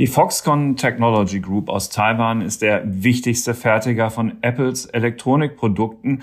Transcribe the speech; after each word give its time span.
Die 0.00 0.06
Foxconn 0.06 0.76
Technology 0.76 1.40
Group 1.40 1.68
aus 1.68 1.90
Taiwan 1.90 2.40
ist 2.40 2.62
der 2.62 2.82
wichtigste 2.86 3.52
Fertiger 3.52 4.08
von 4.08 4.42
Apples 4.42 4.86
Elektronikprodukten. 4.86 6.22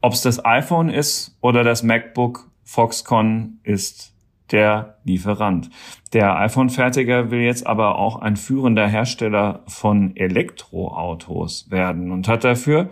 Ob 0.00 0.14
es 0.14 0.22
das 0.22 0.44
iPhone 0.44 0.88
ist 0.88 1.38
oder 1.40 1.62
das 1.62 1.84
MacBook, 1.84 2.50
Foxconn 2.64 3.60
ist 3.62 4.14
der 4.50 4.98
Lieferant. 5.04 5.70
Der 6.12 6.36
iPhone-Fertiger 6.38 7.30
will 7.30 7.42
jetzt 7.42 7.68
aber 7.68 7.98
auch 7.98 8.20
ein 8.20 8.34
führender 8.36 8.88
Hersteller 8.88 9.62
von 9.68 10.16
Elektroautos 10.16 11.70
werden 11.70 12.10
und 12.10 12.26
hat 12.26 12.42
dafür 12.42 12.90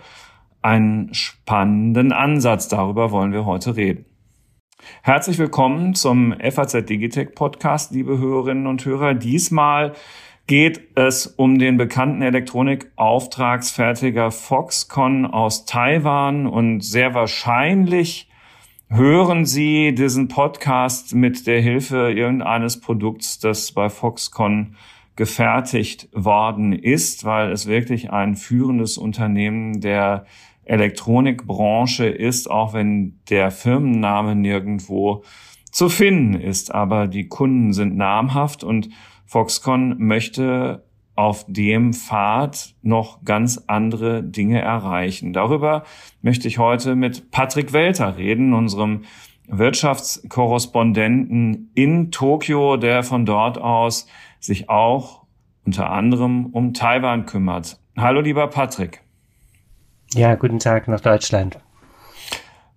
einen 0.63 1.13
spannenden 1.13 2.13
Ansatz. 2.13 2.69
Darüber 2.69 3.11
wollen 3.11 3.33
wir 3.33 3.45
heute 3.45 3.77
reden. 3.77 4.05
Herzlich 5.03 5.39
willkommen 5.39 5.95
zum 5.95 6.35
FAZ 6.39 6.85
Digitech 6.87 7.35
Podcast, 7.35 7.93
liebe 7.93 8.19
Hörerinnen 8.19 8.67
und 8.67 8.85
Hörer. 8.85 9.15
Diesmal 9.15 9.95
geht 10.47 10.81
es 10.97 11.27
um 11.27 11.59
den 11.59 11.77
bekannten 11.77 12.23
Elektronikauftragsfertiger 12.23 14.31
Foxconn 14.31 15.27
aus 15.27 15.67
Taiwan 15.67 16.47
und 16.47 16.83
sehr 16.83 17.15
wahrscheinlich 17.15 18.29
hören 18.89 19.47
Sie 19.47 19.95
diesen 19.95 20.29
Podcast 20.29 21.15
mit 21.15 21.47
der 21.47 21.61
Hilfe 21.61 22.11
irgendeines 22.11 22.81
Produkts, 22.81 23.39
das 23.39 23.73
bei 23.73 23.89
Foxconn 23.89 24.77
gefertigt 25.17 26.09
worden 26.13 26.73
ist, 26.73 27.25
weil 27.25 27.53
es 27.53 27.67
wirklich 27.67 28.11
ein 28.11 28.35
führendes 28.35 28.99
Unternehmen 28.99 29.81
der 29.81 30.27
Elektronikbranche 30.65 32.07
ist, 32.07 32.51
auch 32.51 32.73
wenn 32.73 33.21
der 33.29 33.51
Firmenname 33.51 34.37
nirgendwo 34.37 35.25
zu 35.71 35.89
finden 35.89 36.35
ist. 36.35 36.75
Aber 36.75 37.09
die 37.09 37.29
Kunden 37.29 37.73
sind 37.73 37.97
namhaft 37.97 38.65
und 38.65 38.91
Foxconn 39.27 39.97
möchte 39.99 40.85
auf 41.15 41.45
dem 41.47 41.93
Pfad 41.93 42.75
noch 42.83 43.23
ganz 43.25 43.63
andere 43.67 44.23
Dinge 44.23 44.61
erreichen. 44.61 45.33
Darüber 45.33 45.85
möchte 46.23 46.49
ich 46.49 46.59
heute 46.59 46.97
mit 46.97 47.31
Patrick 47.31 47.73
Welter 47.73 48.17
reden, 48.17 48.55
unserem 48.55 49.03
Wirtschaftskorrespondenten 49.49 51.71
in 51.75 52.11
Tokio, 52.11 52.77
der 52.77 53.03
von 53.03 53.27
dort 53.27 53.59
aus 53.59 54.07
sich 54.41 54.71
auch 54.71 55.23
unter 55.65 55.91
anderem 55.91 56.47
um 56.47 56.75
Taiwan 56.75 57.27
kümmert. 57.27 57.79
Hallo 57.97 58.21
lieber 58.21 58.49
Patrick. 58.49 59.02
Ja, 60.15 60.35
guten 60.35 60.59
Tag 60.59 60.89
nach 60.89 61.01
Deutschland. 61.01 61.59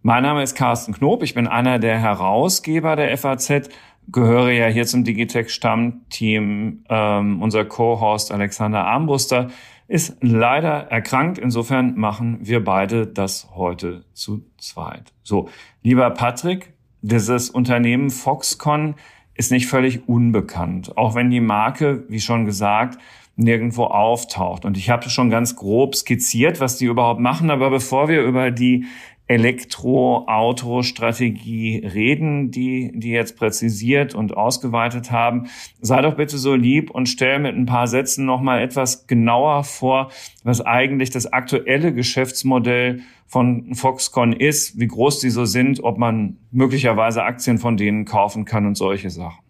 Mein 0.04 0.24
Name 0.24 0.42
ist 0.42 0.56
Carsten 0.56 0.94
Knob, 0.94 1.22
ich 1.22 1.34
bin 1.34 1.48
einer 1.48 1.80
der 1.80 2.00
Herausgeber 2.00 2.96
der 2.96 3.18
FAZ, 3.18 3.70
gehöre 4.08 4.52
ja 4.52 4.68
hier 4.68 4.86
zum 4.86 5.04
Digitech-Stammteam. 5.04 6.86
Ähm, 6.88 7.42
unser 7.42 7.66
Co-Host 7.66 8.32
Alexander 8.32 8.86
Armbruster 8.86 9.50
ist 9.90 10.16
leider 10.22 10.90
erkrankt, 10.90 11.38
insofern 11.38 11.96
machen 11.98 12.40
wir 12.42 12.64
beide 12.64 13.06
das 13.06 13.50
heute 13.54 14.06
zu 14.14 14.46
zweit. 14.58 15.12
So, 15.22 15.50
lieber 15.84 16.10
Patrick, 16.12 16.72
dieses 17.02 17.50
Unternehmen 17.50 18.12
Foxconn 18.12 18.96
ist 19.34 19.52
nicht 19.52 19.68
völlig 19.68 20.08
unbekannt, 20.08 20.98
auch 20.98 21.16
wenn 21.16 21.30
die 21.30 21.42
Marke, 21.42 22.06
wie 22.08 22.22
schon 22.22 22.46
gesagt, 22.46 22.98
nirgendwo 23.36 23.86
auftaucht. 23.86 24.66
Und 24.66 24.78
ich 24.78 24.90
habe 24.90 25.10
schon 25.10 25.30
ganz 25.30 25.56
grob 25.56 25.96
skizziert, 25.96 26.60
was 26.60 26.78
die 26.78 26.86
überhaupt 26.86 27.20
machen. 27.20 27.52
Aber 27.52 27.70
bevor 27.70 28.08
wir 28.08 28.24
über 28.24 28.52
die 28.52 28.86
Elektroauto-Strategie 29.28 31.84
reden, 31.84 32.52
die, 32.52 32.92
die 32.94 33.10
jetzt 33.10 33.38
präzisiert 33.38 34.14
und 34.14 34.38
ausgeweitet 34.38 35.10
haben. 35.10 35.48
Sei 35.82 36.00
doch 36.02 36.14
bitte 36.16 36.38
so 36.38 36.54
lieb 36.54 36.92
und 36.92 37.10
stell 37.10 37.40
mit 37.40 37.56
ein 37.56 37.66
paar 37.66 37.88
Sätzen 37.88 38.26
nochmal 38.26 38.62
etwas 38.62 39.08
genauer 39.08 39.64
vor, 39.64 40.12
was 40.44 40.62
eigentlich 40.62 41.10
das 41.10 41.34
aktuelle 41.34 41.92
Geschäftsmodell 41.92 43.02
von 43.26 43.74
Foxconn 43.74 44.34
ist, 44.34 44.80
wie 44.80 44.86
groß 44.88 45.22
die 45.22 45.32
so 45.32 45.46
sind, 45.46 45.84
ob 45.84 45.98
man 45.98 46.38
möglicherweise 46.52 47.24
Aktien 47.24 47.58
von 47.58 47.78
denen 47.78 48.06
kaufen 48.06 48.46
kann 48.46 48.68
und 48.68 48.76
solche 48.76 49.10
Sachen. 49.10 49.45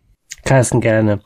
Carsten, 0.46 0.80
gerne. 0.80 1.22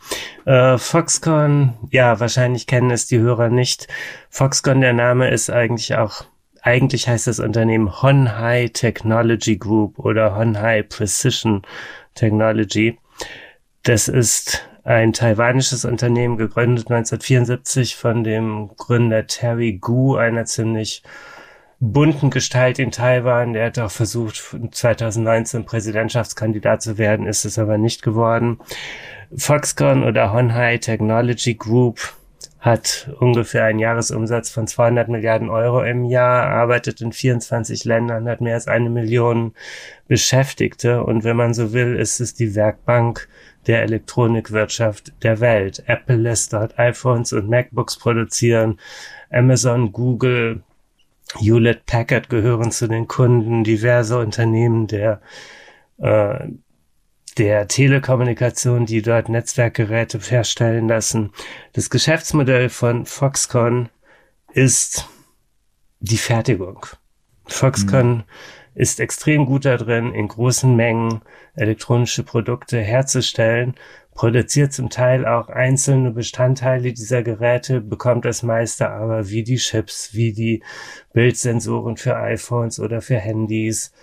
Äh, 0.46 0.78
Foxconn, 0.78 1.74
ja, 1.92 2.22
wahrscheinlich 2.22 2.68
kennen 2.68 2.90
es 2.90 3.06
die 3.06 3.20
Hörer 3.20 3.50
nicht. 3.50 3.90
Foxconn, 4.30 4.80
der 4.80 4.94
Name 4.94 5.30
ist 5.30 5.50
eigentlich 5.50 5.96
auch, 5.96 6.24
eigentlich 6.62 7.10
heißt 7.10 7.28
das 7.28 7.40
Unternehmen 7.40 8.02
Honhai 8.02 8.70
Technology 8.70 9.58
Group 9.58 10.00
oder 10.00 10.38
Honhai 10.38 10.84
Precision 10.84 11.64
Technology. 12.16 12.98
Das 13.84 14.08
ist 14.08 14.66
ein 14.86 15.12
taiwanisches 15.12 15.84
Unternehmen, 15.84 16.38
gegründet 16.38 16.90
1974 16.90 17.98
von 17.98 18.24
dem 18.24 18.72
Gründer 18.78 19.28
Terry 19.28 19.74
Gu, 19.74 20.16
einer 20.16 20.46
ziemlich 20.46 21.04
bunten 21.80 22.30
Gestalt 22.30 22.80
in 22.80 22.92
Taiwan. 22.92 23.54
Der 23.54 23.68
hat 23.68 23.80
auch 23.80 23.92
versucht, 23.92 24.56
2019 24.72 25.66
Präsidentschaftskandidat 25.66 26.82
zu 26.82 26.98
werden, 26.98 27.26
ist 27.26 27.46
es 27.46 27.58
aber 27.58 27.78
nicht 27.78 28.02
geworden. 28.02 28.60
Foxconn 29.36 30.04
oder 30.04 30.34
Honhai 30.34 30.78
Technology 30.78 31.56
Group 31.56 32.14
hat 32.60 33.10
ungefähr 33.20 33.64
einen 33.64 33.80
Jahresumsatz 33.80 34.50
von 34.50 34.68
200 34.68 35.08
Milliarden 35.08 35.50
Euro 35.50 35.82
im 35.82 36.04
Jahr, 36.04 36.48
arbeitet 36.48 37.00
in 37.00 37.14
24 37.14 37.86
Ländern, 37.86 38.28
hat 38.28 38.42
mehr 38.42 38.56
als 38.56 38.68
eine 38.68 38.90
Million 38.90 39.54
Beschäftigte 40.10 41.04
und 41.04 41.24
wenn 41.24 41.38
man 41.38 41.54
so 41.54 41.72
will, 41.72 41.96
ist 41.96 42.20
es 42.20 42.34
die 42.34 42.56
Werkbank 42.56 43.30
der 43.68 43.84
Elektronikwirtschaft 43.84 45.14
der 45.24 45.40
Welt. 45.40 45.84
Apple 45.88 46.18
lässt 46.18 46.52
dort 46.52 46.78
iPhones 46.78 47.32
und 47.32 47.50
MacBooks 47.50 47.98
produzieren, 47.98 48.78
Amazon, 49.30 49.94
Google, 49.94 50.64
Hewlett 51.38 51.86
Packard 51.86 52.30
gehören 52.30 52.72
zu 52.72 52.88
den 52.88 53.08
Kunden, 53.08 53.64
diverse 53.64 54.18
Unternehmen 54.18 54.88
der, 54.88 55.22
äh, 55.98 56.48
der 57.38 57.68
Telekommunikation, 57.68 58.86
die 58.86 59.02
dort 59.02 59.30
Netzwerkgeräte 59.30 60.20
herstellen 60.20 60.88
lassen. 60.88 61.32
Das 61.74 61.90
Geschäftsmodell 61.90 62.70
von 62.70 63.06
Foxconn 63.06 63.90
ist 64.52 65.08
die 66.00 66.18
Fertigung. 66.18 66.86
Foxconn 67.46 68.10
mhm. 68.10 68.24
ist 68.74 69.00
extrem 69.00 69.46
gut 69.46 69.66
darin, 69.66 70.14
in 70.14 70.28
großen 70.28 70.76
Mengen 70.76 71.22
elektronische 71.56 72.24
Produkte 72.24 72.80
herzustellen 72.80 73.76
produziert 74.20 74.74
zum 74.74 74.90
Teil 74.90 75.26
auch 75.26 75.48
einzelne 75.48 76.12
Bestandteile 76.12 76.92
dieser 76.92 77.24
Geräte, 77.24 77.80
bekommt 77.80 78.26
das 78.26 78.44
meiste 78.44 78.90
aber 78.90 79.30
wie 79.30 79.44
die 79.44 79.56
Chips, 79.56 80.14
wie 80.14 80.34
die 80.34 80.62
Bildsensoren 81.14 81.96
für 81.96 82.18
iPhones 82.18 82.82
oder 82.82 83.00
für 83.02 83.16
Handys, 83.16 83.94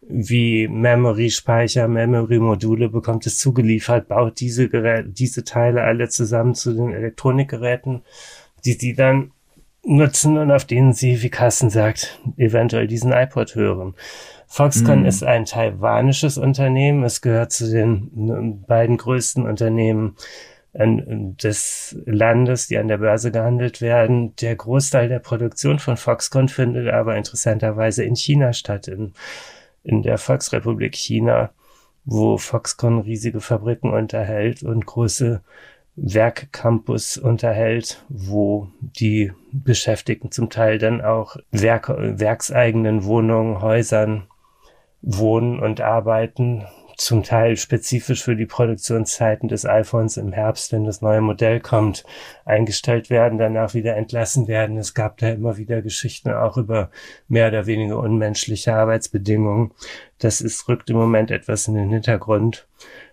wie 0.00 0.68
Memory-Speicher, 0.68 1.88
Memory-Module 1.88 2.88
bekommt 2.88 3.26
es 3.26 3.38
zugeliefert, 3.38 4.06
baut 4.06 4.38
diese 4.38 4.68
Geräte, 4.68 5.08
diese 5.08 5.42
Teile 5.42 5.82
alle 5.82 6.08
zusammen 6.08 6.54
zu 6.54 6.72
den 6.72 6.92
Elektronikgeräten, 6.92 8.02
die 8.64 8.74
sie 8.74 8.94
dann 8.94 9.32
nutzen 9.82 10.38
und 10.38 10.52
auf 10.52 10.66
denen 10.66 10.92
sie, 10.92 11.20
wie 11.20 11.30
Carsten 11.30 11.70
sagt, 11.70 12.20
eventuell 12.36 12.86
diesen 12.86 13.10
iPod 13.10 13.56
hören. 13.56 13.96
Foxconn 14.54 15.00
mhm. 15.00 15.06
ist 15.06 15.24
ein 15.24 15.46
taiwanisches 15.46 16.38
Unternehmen. 16.38 17.02
Es 17.02 17.20
gehört 17.22 17.50
zu 17.50 17.68
den 17.68 18.62
beiden 18.68 18.98
größten 18.98 19.44
Unternehmen 19.48 20.14
des 20.72 21.96
Landes, 22.06 22.68
die 22.68 22.78
an 22.78 22.86
der 22.86 22.98
Börse 22.98 23.32
gehandelt 23.32 23.80
werden. 23.80 24.36
Der 24.36 24.54
Großteil 24.54 25.08
der 25.08 25.18
Produktion 25.18 25.80
von 25.80 25.96
Foxconn 25.96 26.46
findet 26.46 26.88
aber 26.88 27.16
interessanterweise 27.16 28.04
in 28.04 28.14
China 28.14 28.52
statt, 28.52 28.86
in, 28.86 29.14
in 29.82 30.04
der 30.04 30.18
Volksrepublik 30.18 30.94
China, 30.94 31.50
wo 32.04 32.38
Foxconn 32.38 33.00
riesige 33.00 33.40
Fabriken 33.40 33.92
unterhält 33.92 34.62
und 34.62 34.86
große 34.86 35.42
Werkcampus 35.96 37.16
unterhält, 37.16 38.04
wo 38.08 38.68
die 38.80 39.32
Beschäftigten 39.50 40.30
zum 40.30 40.48
Teil 40.48 40.78
dann 40.78 41.00
auch 41.00 41.38
Werk, 41.50 41.88
werkseigenen 41.88 43.02
Wohnungen, 43.02 43.60
Häusern 43.60 44.28
wohnen 45.04 45.60
und 45.60 45.80
arbeiten, 45.80 46.64
zum 46.96 47.22
Teil 47.22 47.56
spezifisch 47.56 48.22
für 48.22 48.36
die 48.36 48.46
Produktionszeiten 48.46 49.48
des 49.48 49.66
iPhones 49.66 50.16
im 50.16 50.32
Herbst, 50.32 50.72
wenn 50.72 50.84
das 50.84 51.02
neue 51.02 51.20
Modell 51.20 51.60
kommt, 51.60 52.04
eingestellt 52.44 53.10
werden, 53.10 53.38
danach 53.38 53.74
wieder 53.74 53.96
entlassen 53.96 54.46
werden. 54.46 54.76
Es 54.76 54.94
gab 54.94 55.18
da 55.18 55.30
immer 55.30 55.56
wieder 55.56 55.82
Geschichten 55.82 56.30
auch 56.30 56.56
über 56.56 56.90
mehr 57.28 57.48
oder 57.48 57.66
weniger 57.66 57.98
unmenschliche 57.98 58.74
Arbeitsbedingungen. 58.74 59.72
Das 60.18 60.40
ist, 60.40 60.68
rückt 60.68 60.90
im 60.90 60.96
Moment 60.96 61.30
etwas 61.30 61.66
in 61.66 61.74
den 61.74 61.90
Hintergrund. 61.90 62.68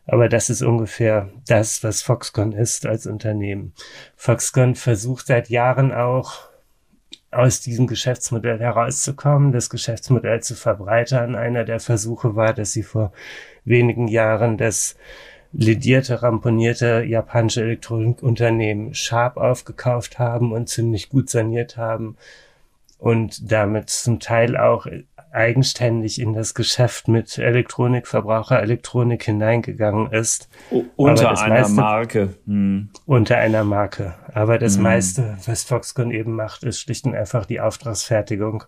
Aber 0.05 0.29
das 0.29 0.49
ist 0.49 0.61
ungefähr 0.61 1.29
das, 1.47 1.83
was 1.83 2.01
Foxconn 2.01 2.51
ist 2.51 2.85
als 2.85 3.07
Unternehmen. 3.07 3.73
Foxconn 4.15 4.75
versucht 4.75 5.27
seit 5.27 5.49
Jahren 5.49 5.91
auch 5.91 6.50
aus 7.31 7.61
diesem 7.61 7.87
Geschäftsmodell 7.87 8.59
herauszukommen, 8.59 9.53
das 9.53 9.69
Geschäftsmodell 9.69 10.41
zu 10.41 10.55
verbreitern. 10.55 11.35
Einer 11.35 11.63
der 11.63 11.79
Versuche 11.79 12.35
war, 12.35 12.53
dass 12.53 12.73
sie 12.73 12.83
vor 12.83 13.13
wenigen 13.63 14.07
Jahren 14.07 14.57
das 14.57 14.95
ledierte, 15.53 16.21
ramponierte 16.21 17.03
japanische 17.03 17.61
Elektronikunternehmen 17.61 18.93
Sharp 18.93 19.37
aufgekauft 19.37 20.19
haben 20.19 20.51
und 20.51 20.69
ziemlich 20.69 21.09
gut 21.09 21.29
saniert 21.29 21.77
haben 21.77 22.17
und 22.97 23.51
damit 23.51 23.89
zum 23.89 24.19
Teil 24.19 24.55
auch 24.55 24.85
eigenständig 25.31 26.19
in 26.19 26.33
das 26.33 26.53
Geschäft 26.53 27.07
mit 27.07 27.37
Elektronik, 27.37 28.07
Verbraucherelektronik 28.07 29.23
hineingegangen 29.23 30.11
ist. 30.11 30.49
U 30.71 30.83
unter 30.95 31.41
einer 31.41 31.59
meiste, 31.59 31.73
Marke. 31.73 32.29
Hm. 32.45 32.89
Unter 33.05 33.37
einer 33.37 33.63
Marke. 33.63 34.15
Aber 34.33 34.57
das 34.57 34.75
hm. 34.75 34.83
meiste, 34.83 35.37
was 35.45 35.63
Foxconn 35.63 36.11
eben 36.11 36.35
macht, 36.35 36.63
ist 36.63 36.79
schlicht 36.79 37.05
und 37.05 37.15
einfach 37.15 37.45
die 37.45 37.61
Auftragsfertigung. 37.61 38.63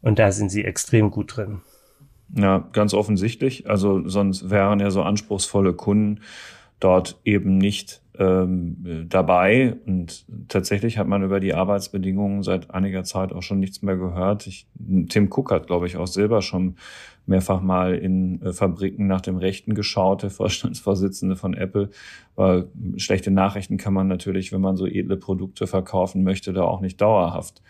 Und 0.00 0.18
da 0.18 0.32
sind 0.32 0.50
sie 0.50 0.64
extrem 0.64 1.10
gut 1.10 1.36
drin. 1.36 1.60
Ja, 2.34 2.68
ganz 2.72 2.94
offensichtlich. 2.94 3.68
Also 3.68 4.08
sonst 4.08 4.50
wären 4.50 4.80
ja 4.80 4.90
so 4.90 5.02
anspruchsvolle 5.02 5.74
Kunden 5.74 6.20
dort 6.80 7.20
eben 7.24 7.58
nicht 7.58 8.02
ähm, 8.18 9.06
dabei. 9.08 9.76
Und 9.86 10.24
tatsächlich 10.48 10.98
hat 10.98 11.06
man 11.06 11.22
über 11.22 11.40
die 11.40 11.54
Arbeitsbedingungen 11.54 12.42
seit 12.42 12.70
einiger 12.70 13.04
Zeit 13.04 13.32
auch 13.32 13.42
schon 13.42 13.60
nichts 13.60 13.82
mehr 13.82 13.96
gehört. 13.96 14.46
Ich, 14.46 14.66
Tim 15.08 15.30
Cook 15.32 15.50
hat, 15.50 15.66
glaube 15.66 15.86
ich, 15.86 15.96
auch 15.96 16.06
selber 16.06 16.42
schon 16.42 16.76
mehrfach 17.26 17.60
mal 17.60 17.94
in 17.94 18.42
äh, 18.42 18.52
Fabriken 18.52 19.06
nach 19.06 19.20
dem 19.20 19.36
Rechten 19.36 19.74
geschaut, 19.74 20.22
der 20.22 20.30
Vorstandsvorsitzende 20.30 21.36
von 21.36 21.54
Apple. 21.54 21.90
Weil 22.34 22.68
schlechte 22.96 23.30
Nachrichten 23.30 23.76
kann 23.76 23.94
man 23.94 24.08
natürlich, 24.08 24.52
wenn 24.52 24.60
man 24.60 24.76
so 24.76 24.86
edle 24.86 25.16
Produkte 25.16 25.66
verkaufen 25.66 26.22
möchte, 26.22 26.52
da 26.52 26.62
auch 26.62 26.80
nicht 26.80 27.00
dauerhaft 27.00 27.62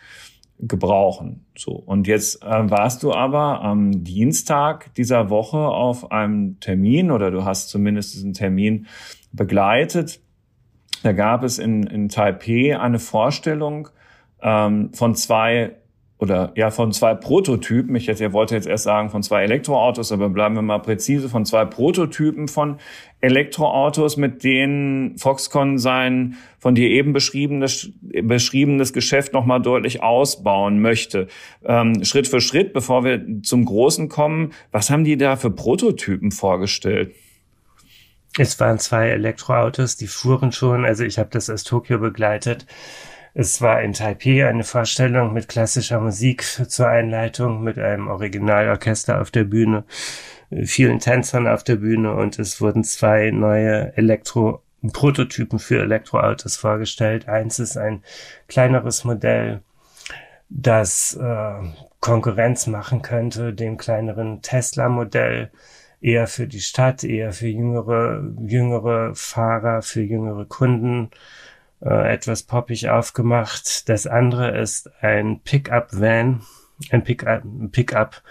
gebrauchen. 0.61 1.45
So. 1.57 1.71
Und 1.71 2.07
jetzt 2.07 2.43
äh, 2.43 2.69
warst 2.69 3.03
du 3.03 3.13
aber 3.13 3.61
am 3.61 4.03
Dienstag 4.03 4.93
dieser 4.95 5.29
Woche 5.29 5.57
auf 5.57 6.11
einem 6.11 6.59
Termin 6.59 7.11
oder 7.11 7.31
du 7.31 7.45
hast 7.45 7.69
zumindest 7.69 8.13
diesen 8.13 8.33
Termin 8.33 8.87
begleitet. 9.31 10.21
Da 11.03 11.13
gab 11.13 11.43
es 11.43 11.57
in, 11.57 11.83
in 11.83 12.09
Taipei 12.09 12.79
eine 12.79 12.99
Vorstellung 12.99 13.89
ähm, 14.41 14.93
von 14.93 15.15
zwei 15.15 15.77
oder 16.21 16.51
ja 16.55 16.69
von 16.69 16.93
zwei 16.93 17.15
Prototypen. 17.15 17.95
Ich 17.95 18.07
hätte, 18.07 18.31
wollte 18.31 18.53
jetzt 18.53 18.67
erst 18.67 18.83
sagen 18.83 19.09
von 19.09 19.23
zwei 19.23 19.43
Elektroautos, 19.43 20.11
aber 20.11 20.29
bleiben 20.29 20.53
wir 20.53 20.61
mal 20.61 20.77
präzise 20.77 21.29
von 21.29 21.45
zwei 21.45 21.65
Prototypen 21.65 22.47
von 22.47 22.77
Elektroautos, 23.21 24.17
mit 24.17 24.43
denen 24.43 25.17
Foxconn 25.17 25.79
sein 25.79 26.37
von 26.59 26.75
dir 26.75 26.89
eben 26.91 27.11
beschriebenes, 27.11 27.89
beschriebenes 28.01 28.93
Geschäft 28.93 29.33
nochmal 29.33 29.63
deutlich 29.63 30.03
ausbauen 30.03 30.79
möchte. 30.79 31.27
Ähm, 31.65 32.03
Schritt 32.03 32.27
für 32.27 32.39
Schritt, 32.39 32.71
bevor 32.71 33.03
wir 33.03 33.25
zum 33.41 33.65
Großen 33.65 34.07
kommen, 34.07 34.53
was 34.71 34.91
haben 34.91 35.03
die 35.03 35.17
da 35.17 35.37
für 35.37 35.49
Prototypen 35.49 36.31
vorgestellt? 36.31 37.15
Es 38.37 38.59
waren 38.59 38.77
zwei 38.77 39.09
Elektroautos, 39.09 39.97
die 39.97 40.07
fuhren 40.07 40.51
schon, 40.51 40.85
also 40.85 41.03
ich 41.03 41.17
habe 41.17 41.29
das 41.31 41.49
aus 41.49 41.63
Tokio 41.63 41.97
begleitet 41.97 42.67
es 43.33 43.61
war 43.61 43.81
in 43.81 43.93
Taipei 43.93 44.47
eine 44.47 44.63
Vorstellung 44.63 45.33
mit 45.33 45.47
klassischer 45.47 45.99
Musik 45.99 46.43
zur 46.43 46.87
Einleitung, 46.87 47.63
mit 47.63 47.79
einem 47.79 48.07
Originalorchester 48.07 49.21
auf 49.21 49.31
der 49.31 49.45
Bühne, 49.45 49.85
vielen 50.63 50.99
Tänzern 50.99 51.47
auf 51.47 51.63
der 51.63 51.77
Bühne 51.77 52.13
und 52.13 52.39
es 52.39 52.59
wurden 52.59 52.83
zwei 52.83 53.31
neue 53.31 53.95
Elektro 53.95 54.61
Prototypen 54.93 55.59
für 55.59 55.81
Elektroautos 55.81 56.57
vorgestellt. 56.57 57.27
Eins 57.27 57.59
ist 57.59 57.77
ein 57.77 58.03
kleineres 58.47 59.03
Modell, 59.03 59.61
das 60.49 61.17
äh, 61.21 61.53
Konkurrenz 61.99 62.67
machen 62.67 63.01
könnte 63.01 63.53
dem 63.53 63.77
kleineren 63.77 64.41
Tesla-Modell, 64.41 65.51
eher 66.01 66.27
für 66.27 66.47
die 66.47 66.61
Stadt, 66.61 67.03
eher 67.03 67.31
für 67.31 67.47
jüngere, 67.47 68.23
jüngere 68.41 69.13
Fahrer, 69.13 69.83
für 69.83 70.01
jüngere 70.01 70.45
Kunden 70.45 71.11
äh, 71.83 72.13
etwas 72.13 72.43
poppig 72.43 72.89
aufgemacht. 72.89 73.89
Das 73.89 74.07
andere 74.07 74.57
ist 74.57 74.89
ein 75.01 75.39
Pickup-Van, 75.41 76.41
ein 76.91 77.03
Pickup, 77.03 77.43
Pickup, 77.71 78.21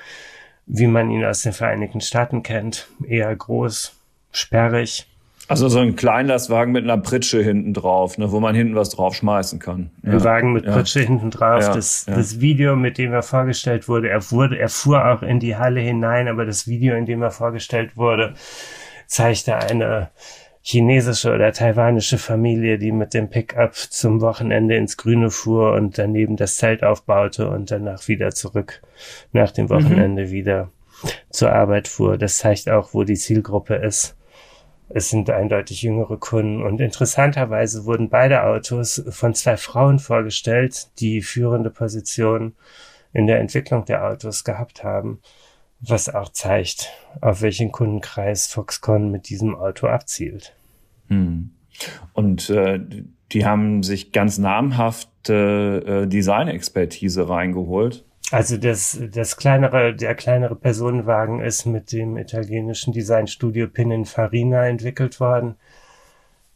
wie 0.66 0.86
man 0.86 1.10
ihn 1.10 1.24
aus 1.24 1.42
den 1.42 1.52
Vereinigten 1.52 2.00
Staaten 2.00 2.42
kennt. 2.42 2.88
Eher 3.06 3.34
groß, 3.34 3.94
sperrig. 4.32 5.06
Also 5.48 5.68
so 5.68 5.80
ein 5.80 5.96
Kleinlastwagen 5.96 6.72
mit 6.72 6.84
einer 6.84 6.98
Pritsche 6.98 7.42
hinten 7.42 7.74
drauf, 7.74 8.18
ne, 8.18 8.30
wo 8.30 8.38
man 8.38 8.54
hinten 8.54 8.76
was 8.76 8.90
draufschmeißen 8.90 9.58
kann. 9.58 9.90
Ja. 10.04 10.12
Ein 10.12 10.24
Wagen 10.24 10.52
mit 10.52 10.64
Pritsche 10.64 11.00
ja. 11.00 11.06
hinten 11.06 11.32
drauf. 11.32 11.64
Ja. 11.64 11.74
Das, 11.74 12.04
das 12.04 12.40
Video, 12.40 12.76
mit 12.76 12.98
dem 12.98 13.12
er 13.12 13.24
vorgestellt 13.24 13.88
wurde, 13.88 14.10
er 14.10 14.30
wurde, 14.30 14.60
er 14.60 14.68
fuhr 14.68 15.04
auch 15.04 15.22
in 15.22 15.40
die 15.40 15.56
Halle 15.56 15.80
hinein, 15.80 16.28
aber 16.28 16.44
das 16.44 16.68
Video, 16.68 16.94
in 16.94 17.04
dem 17.04 17.20
er 17.20 17.32
vorgestellt 17.32 17.96
wurde, 17.96 18.34
zeigte 19.06 19.56
eine 19.56 20.10
chinesische 20.62 21.32
oder 21.32 21.52
taiwanische 21.52 22.18
Familie, 22.18 22.78
die 22.78 22.92
mit 22.92 23.14
dem 23.14 23.30
Pickup 23.30 23.74
zum 23.74 24.20
Wochenende 24.20 24.76
ins 24.76 24.96
Grüne 24.96 25.30
fuhr 25.30 25.72
und 25.72 25.98
daneben 25.98 26.36
das 26.36 26.56
Zelt 26.56 26.84
aufbaute 26.84 27.48
und 27.48 27.70
danach 27.70 28.08
wieder 28.08 28.30
zurück 28.32 28.82
nach 29.32 29.52
dem 29.52 29.70
Wochenende 29.70 30.26
mhm. 30.26 30.30
wieder 30.30 30.70
zur 31.30 31.52
Arbeit 31.52 31.88
fuhr. 31.88 32.18
Das 32.18 32.38
zeigt 32.38 32.68
auch, 32.68 32.92
wo 32.92 33.04
die 33.04 33.16
Zielgruppe 33.16 33.76
ist. 33.76 34.16
Es 34.92 35.08
sind 35.08 35.30
eindeutig 35.30 35.82
jüngere 35.82 36.18
Kunden 36.18 36.62
und 36.62 36.80
interessanterweise 36.80 37.84
wurden 37.84 38.10
beide 38.10 38.42
Autos 38.42 39.02
von 39.08 39.34
zwei 39.34 39.56
Frauen 39.56 40.00
vorgestellt, 40.00 40.88
die 40.98 41.22
führende 41.22 41.70
Position 41.70 42.54
in 43.12 43.26
der 43.26 43.38
Entwicklung 43.38 43.84
der 43.84 44.04
Autos 44.04 44.44
gehabt 44.44 44.84
haben 44.84 45.20
was 45.80 46.08
auch 46.08 46.30
zeigt, 46.30 46.90
auf 47.20 47.42
welchen 47.42 47.72
Kundenkreis 47.72 48.46
Foxconn 48.46 49.10
mit 49.10 49.28
diesem 49.28 49.54
Auto 49.54 49.86
abzielt. 49.86 50.54
Hm. 51.08 51.50
Und 52.12 52.50
äh, 52.50 52.80
die 53.32 53.46
haben 53.46 53.82
sich 53.82 54.12
ganz 54.12 54.38
namhafte 54.38 56.02
äh, 56.04 56.06
Designexpertise 56.06 57.28
reingeholt. 57.28 58.04
Also 58.30 58.56
das, 58.56 59.00
das 59.12 59.36
kleinere, 59.36 59.94
der 59.94 60.14
kleinere 60.14 60.54
Personenwagen 60.54 61.40
ist 61.40 61.66
mit 61.66 61.90
dem 61.92 62.16
italienischen 62.16 62.92
Designstudio 62.92 63.66
Pininfarina 63.66 64.66
entwickelt 64.66 65.18
worden. 65.18 65.56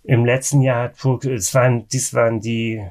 Im 0.05 0.25
letzten 0.25 0.61
Jahr 0.61 0.85
hat, 0.85 1.25
es 1.25 1.55
waren, 1.55 1.89
dies 1.89 2.15
waren 2.15 2.41
die 2.41 2.85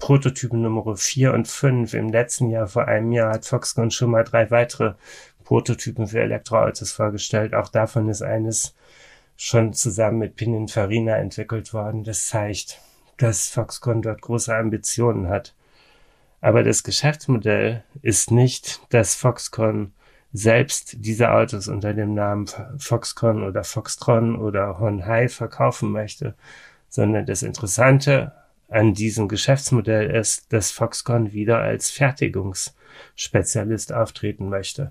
Prototypen 0.00 0.62
Nummer 0.62 0.96
4 0.96 1.32
und 1.32 1.48
5. 1.48 1.94
Im 1.94 2.08
letzten 2.10 2.50
Jahr, 2.50 2.66
vor 2.66 2.88
einem 2.88 3.12
Jahr, 3.12 3.32
hat 3.32 3.46
Foxconn 3.46 3.90
schon 3.90 4.10
mal 4.10 4.24
drei 4.24 4.50
weitere 4.50 4.94
Prototypen 5.46 6.08
für 6.08 6.20
Elektroautos 6.20 6.92
vorgestellt. 6.92 7.54
Auch 7.54 7.68
davon 7.68 8.08
ist 8.08 8.20
eines 8.20 8.74
schon 9.36 9.72
zusammen 9.72 10.18
mit 10.18 10.34
Pininfarina 10.34 11.16
entwickelt 11.16 11.72
worden. 11.72 12.02
Das 12.02 12.26
zeigt, 12.26 12.80
dass 13.16 13.48
Foxconn 13.48 14.02
dort 14.02 14.22
große 14.22 14.54
Ambitionen 14.54 15.28
hat. 15.28 15.54
Aber 16.40 16.64
das 16.64 16.82
Geschäftsmodell 16.82 17.84
ist 18.02 18.32
nicht, 18.32 18.80
dass 18.90 19.14
Foxconn 19.14 19.92
selbst 20.32 20.96
diese 20.98 21.30
Autos 21.30 21.68
unter 21.68 21.94
dem 21.94 22.14
Namen 22.14 22.46
Foxconn 22.76 23.44
oder 23.44 23.62
Foxtron 23.62 24.36
oder 24.36 24.80
Honhai 24.80 25.28
verkaufen 25.28 25.92
möchte, 25.92 26.34
sondern 26.88 27.24
das 27.24 27.42
Interessante 27.42 28.32
an 28.68 28.94
diesem 28.94 29.28
Geschäftsmodell 29.28 30.10
ist, 30.10 30.52
dass 30.52 30.72
Foxconn 30.72 31.32
wieder 31.32 31.60
als 31.60 31.90
Fertigungsspezialist 31.90 33.92
auftreten 33.92 34.48
möchte 34.48 34.90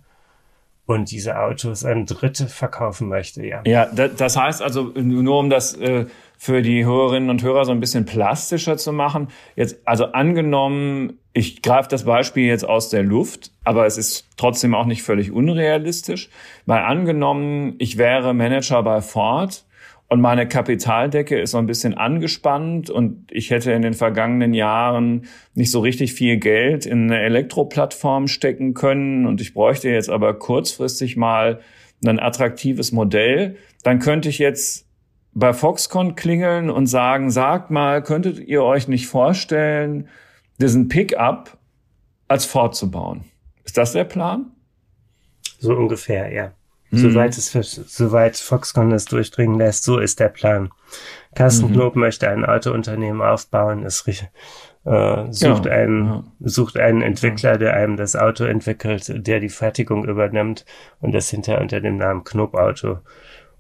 und 0.85 1.11
diese 1.11 1.39
Autos 1.39 1.83
an 1.83 2.05
Dritte 2.05 2.47
verkaufen 2.47 3.07
möchte, 3.07 3.45
ja. 3.45 3.61
Ja, 3.65 3.85
das 3.87 4.37
heißt 4.37 4.61
also, 4.61 4.91
nur 4.95 5.39
um 5.39 5.49
das 5.49 5.75
äh, 5.75 6.05
für 6.37 6.61
die 6.61 6.85
Hörerinnen 6.85 7.29
und 7.29 7.41
Hörer 7.41 7.65
so 7.65 7.71
ein 7.71 7.79
bisschen 7.79 8.05
plastischer 8.05 8.77
zu 8.77 8.93
machen, 8.93 9.29
jetzt, 9.55 9.77
also 9.85 10.05
angenommen, 10.05 11.17
ich 11.33 11.61
greife 11.61 11.89
das 11.89 12.05
Beispiel 12.05 12.45
jetzt 12.45 12.67
aus 12.67 12.89
der 12.89 13.03
Luft, 13.03 13.51
aber 13.63 13.85
es 13.85 13.97
ist 13.97 14.27
trotzdem 14.37 14.75
auch 14.75 14.85
nicht 14.85 15.03
völlig 15.03 15.31
unrealistisch, 15.31 16.29
weil 16.65 16.83
angenommen, 16.83 17.75
ich 17.79 17.97
wäre 17.97 18.33
Manager 18.33 18.83
bei 18.83 19.01
Ford 19.01 19.65
und 20.07 20.21
meine 20.21 20.47
Kapitaldecke 20.47 21.39
ist 21.39 21.51
so 21.51 21.57
ein 21.57 21.65
bisschen 21.65 21.95
angespannt 21.95 22.89
und 22.89 23.27
ich 23.31 23.50
hätte 23.50 23.71
in 23.71 23.81
den 23.81 23.93
vergangenen 23.93 24.53
Jahren 24.53 25.25
nicht 25.55 25.71
so 25.71 25.79
richtig 25.79 26.13
viel 26.13 26.38
Geld 26.38 26.85
in 26.85 27.12
eine 27.12 27.21
Elektroplattform 27.21 28.27
stecken 28.27 28.75
können 28.75 29.25
und 29.25 29.41
ich 29.41 29.53
bräuchte 29.53 29.89
jetzt 29.89 30.09
aber 30.09 30.35
kurzfristig 30.35 31.17
mal 31.17 31.59
ein 32.05 32.19
attraktives 32.19 32.91
Modell, 32.91 33.57
dann 33.83 34.00
könnte 34.00 34.29
ich 34.29 34.38
jetzt 34.38 34.88
bei 35.33 35.53
Foxconn 35.53 36.15
klingeln 36.15 36.69
und 36.69 36.85
sagen, 36.85 37.31
sagt 37.31 37.71
mal, 37.71 38.03
könntet 38.03 38.39
ihr 38.39 38.63
euch 38.63 38.88
nicht 38.88 39.07
vorstellen, 39.07 40.07
diesen 40.62 40.88
Pickup 40.88 41.57
als 42.27 42.45
fortzubauen? 42.45 43.25
Ist 43.63 43.77
das 43.77 43.93
der 43.93 44.05
Plan? 44.05 44.51
So 45.59 45.75
ungefähr, 45.75 46.31
ja. 46.31 46.53
Mhm. 46.95 47.11
Soweit 47.11 47.37
es, 47.37 47.51
soweit 47.87 48.37
Foxconn 48.37 48.91
es 48.91 49.05
durchdringen 49.05 49.57
lässt, 49.57 49.83
so 49.83 49.99
ist 49.99 50.19
der 50.19 50.29
Plan. 50.29 50.69
Carsten 51.35 51.69
mhm. 51.69 51.73
Knob 51.73 51.95
möchte 51.95 52.29
ein 52.29 52.45
Autounternehmen 52.45 53.21
aufbauen, 53.21 53.83
ist 53.83 54.07
Äh, 54.85 55.31
sucht, 55.31 55.65
ja, 55.65 55.71
einen, 55.71 56.05
ja. 56.05 56.23
sucht 56.41 56.77
einen 56.77 57.01
Entwickler, 57.01 57.57
der 57.57 57.73
einem 57.73 57.97
das 57.97 58.15
Auto 58.15 58.43
entwickelt, 58.43 59.11
der 59.27 59.39
die 59.39 59.49
Fertigung 59.49 60.05
übernimmt 60.05 60.63
und 61.01 61.11
das 61.11 61.29
hinterher 61.29 61.59
unter 61.59 61.81
dem 61.81 61.97
Namen 61.97 62.23
Knopauto 62.23 62.99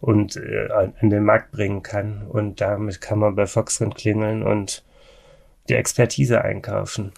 und 0.01 0.37
äh, 0.37 0.69
an 0.71 1.09
den 1.09 1.23
Markt 1.23 1.51
bringen 1.51 1.81
kann. 1.81 2.27
Und 2.27 2.61
damit 2.61 3.01
kann 3.01 3.17
man 3.17 3.35
bei 3.35 3.47
Foxconn 3.47 3.95
klingeln 3.95 4.43
und 4.43 4.83
die 5.67 5.73
Expertise 5.73 6.43
einkaufen. 6.43 7.11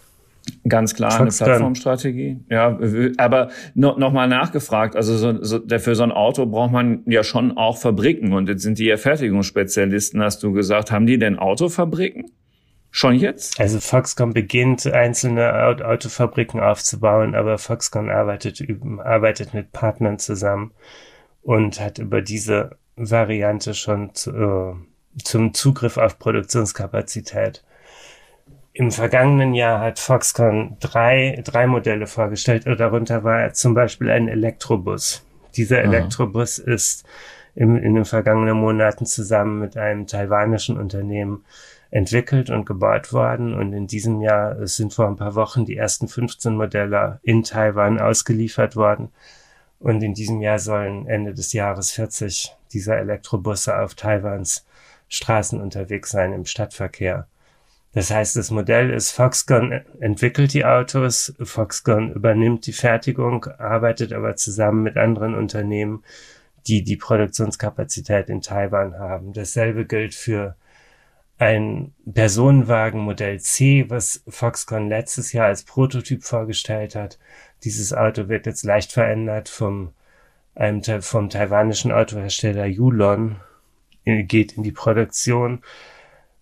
Ganz 0.67 0.95
klar 0.95 1.19
eine 1.19 1.29
Plattformstrategie. 1.29 2.39
Ja, 2.49 2.79
aber 3.17 3.49
no, 3.73 3.97
noch 3.97 4.11
mal 4.11 4.27
nachgefragt. 4.27 4.95
Also 4.95 5.17
so, 5.17 5.43
so, 5.43 5.79
für 5.79 5.95
so 5.95 6.03
ein 6.03 6.11
Auto 6.11 6.45
braucht 6.45 6.71
man 6.71 7.03
ja 7.05 7.23
schon 7.23 7.57
auch 7.57 7.77
Fabriken 7.77 8.33
und 8.33 8.49
jetzt 8.49 8.63
sind 8.63 8.79
die 8.79 8.85
ja 8.85 8.97
Fertigungsspezialisten, 8.97 10.21
hast 10.21 10.43
du 10.43 10.51
gesagt. 10.51 10.91
Haben 10.91 11.05
die 11.05 11.17
denn 11.17 11.39
Autofabriken? 11.39 12.31
Schon 12.91 13.15
jetzt? 13.15 13.59
Also 13.59 13.79
Foxconn 13.79 14.33
beginnt 14.33 14.87
einzelne 14.87 15.53
Autofabriken 15.85 16.59
aufzubauen, 16.59 17.35
aber 17.35 17.57
Foxconn 17.57 18.09
arbeitet, 18.09 18.63
arbeitet 19.03 19.53
mit 19.53 19.71
Partnern 19.71 20.19
zusammen 20.19 20.71
und 21.43 21.79
hat 21.79 21.99
über 21.99 22.21
diese 22.21 22.77
Variante 22.95 23.73
schon 23.73 24.13
zu, 24.15 24.31
äh, 24.31 24.73
zum 25.23 25.53
Zugriff 25.53 25.97
auf 25.97 26.17
Produktionskapazität. 26.17 27.63
Im 28.77 28.91
vergangenen 28.91 29.55
Jahr 29.55 29.79
hat 29.79 29.97
Foxconn 29.97 30.77
drei, 30.79 31.41
drei 31.43 31.65
Modelle 31.65 32.05
vorgestellt. 32.05 32.67
Darunter 32.67 33.23
war 33.23 33.51
zum 33.53 33.73
Beispiel 33.73 34.11
ein 34.11 34.27
Elektrobus. 34.27 35.25
Dieser 35.55 35.81
Elektrobus 35.81 36.61
Aha. 36.61 36.73
ist 36.73 37.03
im, 37.55 37.75
in 37.75 37.95
den 37.95 38.05
vergangenen 38.05 38.55
Monaten 38.55 39.07
zusammen 39.07 39.57
mit 39.57 39.77
einem 39.77 40.05
taiwanischen 40.05 40.77
Unternehmen 40.77 41.43
entwickelt 41.89 42.51
und 42.51 42.67
gebaut 42.67 43.13
worden. 43.13 43.55
Und 43.55 43.73
in 43.73 43.87
diesem 43.87 44.21
Jahr 44.21 44.67
sind 44.67 44.93
vor 44.93 45.07
ein 45.07 45.15
paar 45.15 45.33
Wochen 45.33 45.65
die 45.65 45.75
ersten 45.75 46.07
15 46.07 46.55
Modelle 46.55 47.19
in 47.23 47.41
Taiwan 47.41 47.99
ausgeliefert 47.99 48.75
worden. 48.75 49.11
Und 49.79 50.03
in 50.03 50.13
diesem 50.13 50.39
Jahr 50.39 50.59
sollen 50.59 51.07
Ende 51.07 51.33
des 51.33 51.51
Jahres 51.51 51.93
40 51.93 52.55
dieser 52.73 52.99
Elektrobusse 52.99 53.75
auf 53.79 53.95
Taiwans 53.95 54.67
Straßen 55.09 55.59
unterwegs 55.59 56.11
sein 56.11 56.31
im 56.31 56.45
Stadtverkehr. 56.45 57.25
Das 57.93 58.11
heißt, 58.11 58.35
das 58.35 58.51
Modell 58.51 58.91
ist, 58.91 59.11
Foxconn 59.11 59.81
entwickelt 59.99 60.53
die 60.53 60.65
Autos, 60.65 61.33
Foxconn 61.41 62.11
übernimmt 62.13 62.67
die 62.67 62.73
Fertigung, 62.73 63.45
arbeitet 63.45 64.13
aber 64.13 64.35
zusammen 64.35 64.83
mit 64.83 64.97
anderen 64.97 65.33
Unternehmen, 65.35 66.03
die 66.67 66.83
die 66.83 66.97
Produktionskapazität 66.97 68.29
in 68.29 68.41
Taiwan 68.41 68.99
haben. 68.99 69.33
Dasselbe 69.33 69.85
gilt 69.85 70.13
für 70.13 70.55
ein 71.39 71.93
Personenwagen 72.11 73.01
Modell 73.01 73.39
C, 73.39 73.85
was 73.89 74.23
Foxconn 74.27 74.89
letztes 74.89 75.33
Jahr 75.33 75.47
als 75.47 75.63
Prototyp 75.63 76.23
vorgestellt 76.23 76.95
hat. 76.95 77.19
Dieses 77.63 77.93
Auto 77.93 78.27
wird 78.27 78.45
jetzt 78.45 78.63
leicht 78.63 78.91
verändert 78.91 79.47
vom, 79.47 79.93
einem, 80.55 80.81
vom 81.01 81.29
taiwanischen 81.29 81.91
Autohersteller 81.91 82.65
Yulon, 82.65 83.37
geht 84.05 84.53
in 84.53 84.63
die 84.63 84.71
Produktion. 84.71 85.61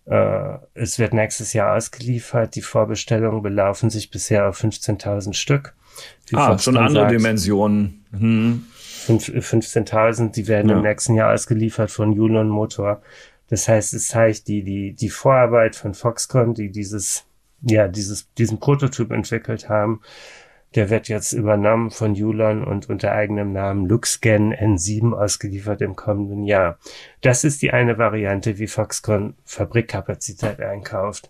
Äh, 0.06 0.58
es 0.74 1.00
wird 1.00 1.14
nächstes 1.14 1.54
Jahr 1.54 1.76
ausgeliefert. 1.76 2.56
Die 2.56 2.62
Vorbestellungen 2.62 3.42
belaufen 3.42 3.90
sich 3.90 4.10
bisher 4.12 4.48
auf 4.50 4.64
15.000 4.64 5.34
Stück. 5.34 5.74
Wie 6.28 6.36
ah, 6.36 6.58
schon 6.58 6.78
andere 6.78 7.06
sagt, 7.06 7.12
Dimensionen. 7.12 8.06
Hm. 8.12 8.66
15.000, 9.08 10.32
die 10.32 10.48
werden 10.48 10.70
ja. 10.70 10.78
im 10.78 10.82
nächsten 10.82 11.14
Jahr 11.14 11.34
ausgeliefert 11.34 11.92
von 11.92 12.12
Yulon 12.12 12.50
Motor. 12.50 13.02
Das 13.50 13.68
heißt, 13.68 13.94
es 13.94 14.08
zeigt 14.08 14.48
die, 14.48 14.64
die, 14.64 14.94
die 14.94 15.10
Vorarbeit 15.10 15.76
von 15.76 15.94
Foxconn, 15.94 16.56
die 16.56 16.72
dieses, 16.72 17.26
ja, 17.62 17.88
dieses, 17.88 18.32
diesen 18.34 18.60
Prototyp 18.60 19.12
entwickelt 19.12 19.70
haben. 19.70 20.02
Der 20.76 20.90
wird 20.90 21.08
jetzt 21.08 21.32
übernommen 21.32 21.90
von 21.90 22.16
Yulon 22.16 22.64
und 22.64 22.90
unter 22.90 23.14
eigenem 23.14 23.54
Namen 23.54 23.88
LuxGen 23.88 24.54
N7 24.54 25.14
ausgeliefert 25.14 25.82
im 25.82 25.96
kommenden 25.96 26.44
Jahr. 26.44 26.78
Das 27.22 27.46
ist 27.46 27.62
die 27.62 27.72
eine 27.72 27.98
Variante, 27.98 28.60
wie 28.60 28.68
Foxconn 28.68 29.36
Fabrikkapazität 29.46 30.60
einkauft. 30.60 31.30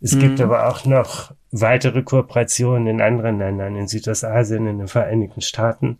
Es 0.00 0.14
mhm. 0.14 0.20
gibt 0.20 0.40
aber 0.40 0.68
auch 0.68 0.84
noch 0.84 1.32
weitere 1.50 2.02
Kooperationen 2.02 2.86
in 2.86 3.00
anderen 3.00 3.38
Ländern, 3.38 3.74
in 3.76 3.88
Südostasien, 3.88 4.68
in 4.68 4.78
den 4.78 4.88
Vereinigten 4.88 5.40
Staaten. 5.40 5.98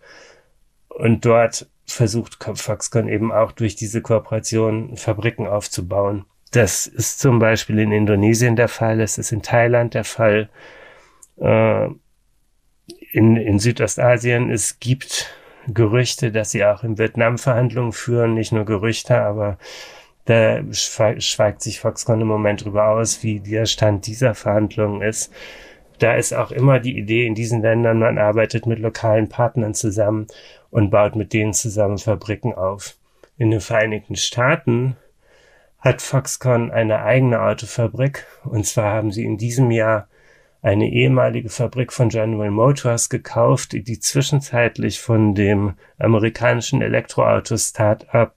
Und 0.89 1.25
dort 1.25 1.69
versucht 1.87 2.39
Foxconn 2.55 3.09
eben 3.09 3.33
auch 3.33 3.53
durch 3.53 3.75
diese 3.75 4.01
Kooperation 4.01 4.97
Fabriken 4.97 5.47
aufzubauen. 5.47 6.25
Das 6.53 6.87
ist 6.87 7.19
zum 7.19 7.39
Beispiel 7.39 7.81
in 7.81 7.93
Indonesien 7.93 8.55
der 8.57 8.69
Fall, 8.69 9.01
es 9.01 9.19
ist 9.19 9.33
in 9.33 9.43
Thailand 9.43 9.95
der 9.95 10.05
Fall, 10.05 10.49
äh, 11.39 11.89
in, 13.17 13.37
in 13.37 13.59
Südostasien. 13.59 14.51
Es 14.51 14.79
gibt 14.79 15.35
Gerüchte, 15.67 16.31
dass 16.31 16.51
sie 16.51 16.65
auch 16.65 16.85
in 16.85 16.99
Vietnam 16.99 17.39
Verhandlungen 17.39 17.93
führen, 17.93 18.35
nicht 18.35 18.53
nur 18.53 18.67
Gerüchte, 18.67 19.19
aber 19.19 19.57
da 20.27 20.61
schweigt 20.71 21.63
sich 21.63 21.81
Foxconn 21.81 22.21
im 22.21 22.27
Moment 22.27 22.65
drüber 22.65 22.89
aus, 22.89 23.23
wie 23.23 23.41
der 23.41 23.65
Stand 23.65 24.07
dieser 24.07 24.35
Verhandlungen 24.35 25.01
ist. 25.01 25.33
Da 25.99 26.15
ist 26.15 26.35
auch 26.35 26.51
immer 26.51 26.79
die 26.79 26.99
Idee 26.99 27.27
in 27.27 27.35
diesen 27.35 27.63
Ländern, 27.63 28.01
man 28.01 28.19
arbeitet 28.19 28.67
mit 28.67 28.81
lokalen 28.81 29.31
Partnern 29.31 29.73
zusammen 29.73 30.27
und 30.71 30.91
baut 30.91 31.17
mit 31.17 31.33
denen 31.33 31.55
zusammen 31.55 31.97
Fabriken 31.97 32.53
auf. 32.53 32.97
In 33.39 33.51
den 33.51 33.63
Vereinigten 33.63 34.17
Staaten 34.17 34.97
hat 35.79 36.03
Foxconn 36.03 36.71
eine 36.71 37.03
eigene 37.03 37.41
Autofabrik 37.41 38.27
und 38.45 38.67
zwar 38.67 38.93
haben 38.93 39.11
sie 39.11 39.25
in 39.25 39.39
diesem 39.39 39.71
Jahr 39.71 40.09
eine 40.67 40.91
ehemalige 40.91 41.49
Fabrik 41.49 41.93
von 41.93 42.09
General 42.09 42.51
Motors 42.51 43.09
gekauft, 43.09 43.71
die 43.73 44.01
zwischenzeitlich 44.01 45.01
von 45.01 45.37
dem 45.37 45.75
amerikanischen 45.97 46.83
Elektroauto-Startup 46.83 48.33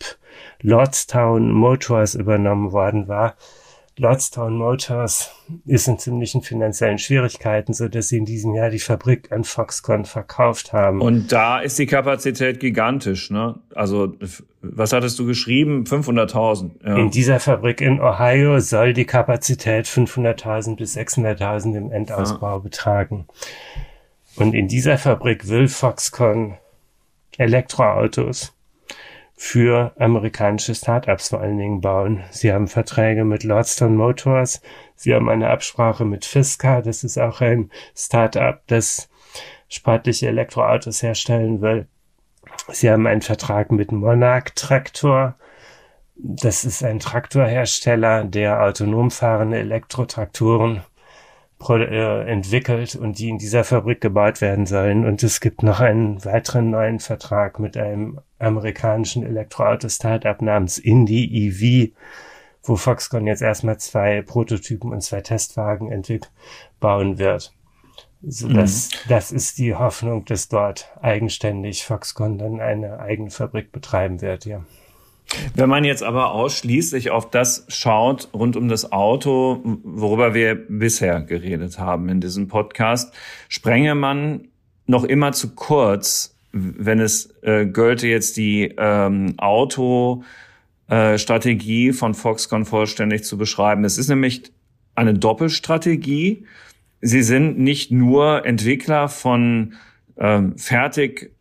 Lordstown 0.62 1.52
Motors 1.52 2.14
übernommen 2.14 2.72
worden 2.72 3.08
war. 3.08 3.36
Lordstown 4.00 4.58
Motors 4.58 5.36
ist 5.65 5.89
in 5.89 6.00
ziemlichen 6.00 6.41
finanziellen 6.41 7.00
Schwierigkeiten, 7.00 7.74
so 7.74 7.89
dass 7.89 8.08
sie 8.08 8.18
in 8.18 8.24
diesem 8.24 8.56
Jahr 8.56 8.70
die 8.70 8.79
Fabrik 8.79 9.29
an 9.34 9.44
Foxconn 9.44 10.06
verkauft 10.06 10.72
haben. 10.72 11.01
Und 11.01 11.34
da 11.34 11.60
ist 11.60 11.77
die 11.77 11.86
Kapazität 11.86 12.62
gigantisch, 12.62 13.29
ne? 13.29 13.60
Also, 13.75 14.13
was 14.62 14.94
hattest 14.94 15.20
du 15.20 15.25
geschrieben? 15.25 15.84
500.000. 15.84 16.72
Ja. 16.82 16.96
In 16.96 17.12
dieser 17.12 17.41
Fabrik 17.41 17.82
in 17.82 18.00
Ohio 18.00 18.62
soll 18.62 18.94
die 18.94 19.06
Kapazität 19.06 19.86
500.000 19.86 20.77
bis 20.77 20.96
600.000 20.96 21.75
im 21.75 21.91
Endausbau 21.91 22.53
ja. 22.53 22.60
betragen. 22.60 23.27
Und 24.38 24.56
in 24.56 24.70
dieser 24.70 24.98
Fabrik 24.98 25.50
will 25.50 25.68
Foxconn 25.68 26.58
Elektroautos 27.38 28.53
für 29.41 29.93
amerikanische 29.98 30.75
Startups 30.75 31.29
vor 31.29 31.39
allen 31.39 31.58
Dingen 31.58 31.79
bauen. 31.79 32.25
Sie 32.29 32.51
haben 32.51 32.67
Verträge 32.67 33.24
mit 33.24 33.46
Lordstown 33.46 33.96
Motors, 33.96 34.62
sie 34.96 35.15
haben 35.15 35.29
eine 35.29 35.50
Absprache 35.50 36.03
mit 36.03 36.25
Fisker, 36.25 36.81
das 36.81 37.05
ist 37.05 37.17
auch 37.17 37.39
ein 37.39 37.72
Startup, 37.96 38.62
das 38.67 39.10
sportliche 39.69 40.27
Elektroautos 40.27 41.01
herstellen 41.01 41.62
will. 41.62 41.88
Sie 42.67 42.91
haben 42.91 43.08
einen 43.08 43.22
Vertrag 43.22 43.72
mit 43.72 43.93
Monarch 43.93 44.55
Traktor. 44.55 45.36
Das 46.15 46.65
ist 46.65 46.84
ein 46.84 47.00
Traktorhersteller, 47.00 48.25
der 48.25 48.62
autonom 48.62 49.10
fahrende 49.10 49.60
Elektrotraktoren 49.60 50.84
entwickelt 51.62 52.96
und 52.96 53.20
die 53.20 53.30
in 53.30 53.38
dieser 53.38 53.63
Fabrik 53.63 54.01
gebaut 54.01 54.42
werden 54.42 54.66
sollen. 54.66 55.06
Und 55.06 55.24
es 55.24 55.42
gibt 55.42 55.62
noch 55.62 55.80
einen 55.80 56.24
weiteren 56.24 56.70
neuen 56.70 57.00
Vertrag 57.00 57.60
mit 57.60 57.78
einem 57.78 58.20
amerikanischen 58.39 59.24
Elektroauto-Startup 59.24 60.42
namens 60.42 60.78
Indie 60.78 61.48
EV, 61.48 61.92
wo 62.63 62.75
Foxconn 62.75 63.28
jetzt 63.28 63.42
erstmal 63.42 63.78
zwei 63.78 64.22
Prototypen 64.22 64.92
und 64.92 65.01
zwei 65.01 65.22
Testwagen 65.22 65.92
entwickelt 65.92 66.32
bauen 66.80 67.20
wird. 67.20 67.54
So, 68.22 68.50
das, 68.50 68.89
mhm. 68.89 69.10
das 69.10 69.32
ist 69.32 69.58
die 69.60 69.75
Hoffnung, 69.75 70.25
dass 70.25 70.50
dort 70.50 70.92
eigenständig 71.01 71.86
Foxconn 71.86 72.38
dann 72.38 72.60
eine 72.60 73.00
eigene 73.00 73.30
Fabrik 73.30 73.72
betreiben 73.72 74.22
wird, 74.22 74.46
ja. 74.46 74.66
Wenn 75.56 75.70
man 75.70 75.84
jetzt 75.84 76.04
aber 76.04 76.32
ausschließlich 76.32 77.12
auf 77.12 77.30
das 77.30 77.66
schaut 77.68 78.30
rund 78.34 78.56
um 78.56 78.68
das 78.68 78.92
Auto, 78.92 79.62
worüber 79.84 80.34
wir 80.34 80.56
bisher 80.56 81.22
geredet 81.22 81.80
haben 81.80 82.10
in 82.10 82.20
diesem 82.20 82.48
Podcast, 82.48 83.14
sprenge 83.48 83.96
man 83.96 84.48
noch 84.88 85.04
immer 85.04 85.32
zu 85.32 85.54
kurz, 85.54 86.36
wenn 86.52 87.00
es 87.00 87.32
äh, 87.44 87.68
gölte 87.68 88.08
jetzt 88.08 88.38
die 88.38 88.74
ähm, 88.78 89.36
Auto 89.38 90.24
äh, 90.88 91.18
von 91.94 92.14
Foxconn 92.16 92.66
vollständig 92.66 93.24
zu 93.24 93.38
beschreiben. 93.38 93.86
Es 93.86 94.00
ist 94.00 94.10
nämlich 94.10 94.52
eine 94.96 95.14
Doppelstrategie. 95.14 96.46
Sie 97.02 97.22
sind 97.22 97.60
nicht 97.60 97.92
nur 97.92 98.46
Entwickler 98.46 99.08
von 99.10 99.76
ähm, 100.18 100.58
fertig 100.58 101.32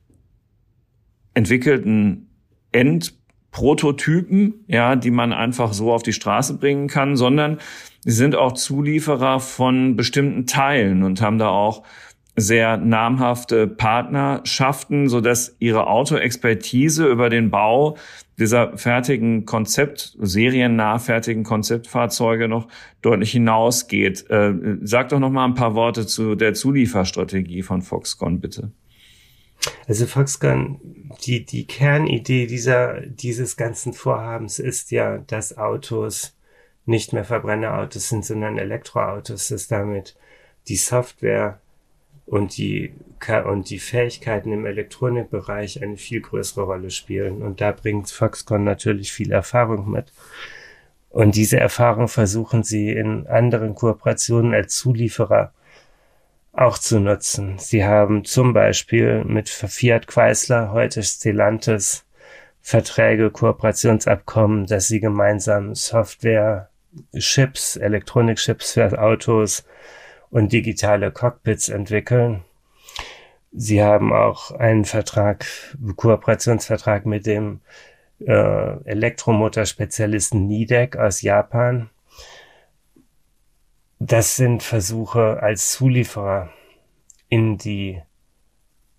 entwickelten 1.33 2.29
End 2.71 3.18
Prototypen, 3.59 4.65
ja, 4.69 4.95
die 4.95 5.11
man 5.11 5.33
einfach 5.33 5.73
so 5.73 5.93
auf 5.93 6.05
die 6.05 6.13
Straße 6.13 6.59
bringen 6.59 6.87
kann, 6.87 7.17
sondern 7.17 7.59
sie 8.05 8.13
sind 8.13 8.37
auch 8.37 8.53
Zulieferer 8.53 9.41
von 9.41 9.97
bestimmten 9.97 10.47
Teilen 10.47 11.03
und 11.03 11.21
haben 11.21 11.39
da 11.39 11.49
auch 11.49 11.83
sehr 12.37 12.77
namhafte 12.77 13.67
Partnerschaften, 13.67 15.09
so 15.09 15.21
dass 15.21 15.57
ihre 15.59 15.89
Autoexpertise 15.89 17.09
über 17.09 17.31
den 17.31 17.51
Bau 17.51 17.97
dieser 18.39 18.79
fertigen 18.79 19.45
Konzept, 19.45 20.17
seriennah 20.21 21.01
fertigen 21.01 21.43
Konzeptfahrzeuge 21.43 22.47
noch 22.47 22.69
deutlich 23.03 23.33
hinausgeht. 23.33 24.31
Äh, 24.31 24.55
sag 24.83 25.09
doch 25.09 25.19
noch 25.19 25.31
mal 25.31 25.47
ein 25.47 25.55
paar 25.55 25.75
Worte 25.75 26.07
zu 26.07 26.37
der 26.37 26.55
Zulieferstrategie 26.55 27.63
von 27.63 27.83
Foxconn, 27.83 28.39
bitte. 28.39 28.71
Also 29.87 30.07
Foxconn, 30.07 30.81
die, 31.25 31.45
die 31.45 31.67
Kernidee 31.67 32.47
dieser, 32.47 33.01
dieses 33.01 33.57
ganzen 33.57 33.93
Vorhabens 33.93 34.59
ist 34.59 34.91
ja, 34.91 35.19
dass 35.19 35.57
Autos 35.57 36.37
nicht 36.85 37.13
mehr 37.13 37.25
Verbrennerautos 37.25 38.09
sind, 38.09 38.25
sondern 38.25 38.59
Elektroautos, 38.59 39.49
dass 39.49 39.69
damit 39.69 40.17
die 40.69 40.77
Software 40.77 41.61
und 42.27 42.57
die, 42.57 42.93
und 43.47 43.71
die 43.71 43.79
Fähigkeiten 43.79 44.53
im 44.53 44.67
Elektronikbereich 44.67 45.83
eine 45.83 45.97
viel 45.97 46.21
größere 46.21 46.65
Rolle 46.65 46.91
spielen. 46.91 47.43
Und 47.43 47.61
da 47.61 47.73
bringt 47.73 48.11
Foxconn 48.11 48.65
natürlich 48.65 49.13
viel 49.13 49.33
Erfahrung 49.33 49.91
mit. 49.91 50.13
Und 51.11 51.37
diese 51.37 51.59
Erfahrung 51.59 52.09
versuchen 52.09 52.63
sie 52.63 52.91
in 52.91 53.27
anderen 53.27 53.75
Kooperationen 53.75 54.55
als 54.55 54.77
Zulieferer 54.77 55.53
auch 56.61 56.79
zu 56.79 57.01
nutzen. 57.01 57.59
Sie 57.59 57.85
haben 57.85 58.25
zum 58.25 58.53
Beispiel 58.53 59.25
mit 59.25 59.49
Fiat 59.49 60.07
Chrysler, 60.07 60.73
heute 60.73 61.03
Stellantis, 61.03 62.05
Verträge, 62.61 63.31
Kooperationsabkommen, 63.31 64.67
dass 64.67 64.89
sie 64.89 65.01
gemeinsam 65.01 65.75
Software, 65.75 66.69
Chips, 67.17 67.77
Elektronikchips 67.77 68.73
für 68.73 69.01
Autos 69.01 69.65
und 70.31 70.53
digitale 70.53 71.11
Cockpits 71.11 71.69
entwickeln. 71.69 72.45
Sie 73.53 73.83
haben 73.83 74.13
auch 74.13 74.51
einen 74.51 74.85
Vertrag, 74.85 75.47
Kooperationsvertrag 75.97 77.07
mit 77.07 77.27
dem 77.27 77.61
äh, 78.21 78.83
Elektromotorspezialisten 78.85 80.47
Nidec 80.47 80.97
aus 80.97 81.23
Japan. 81.23 81.89
Das 84.01 84.37
sind 84.37 84.63
Versuche 84.63 85.43
als 85.43 85.73
Zulieferer 85.73 86.51
in 87.29 87.59
die, 87.59 88.01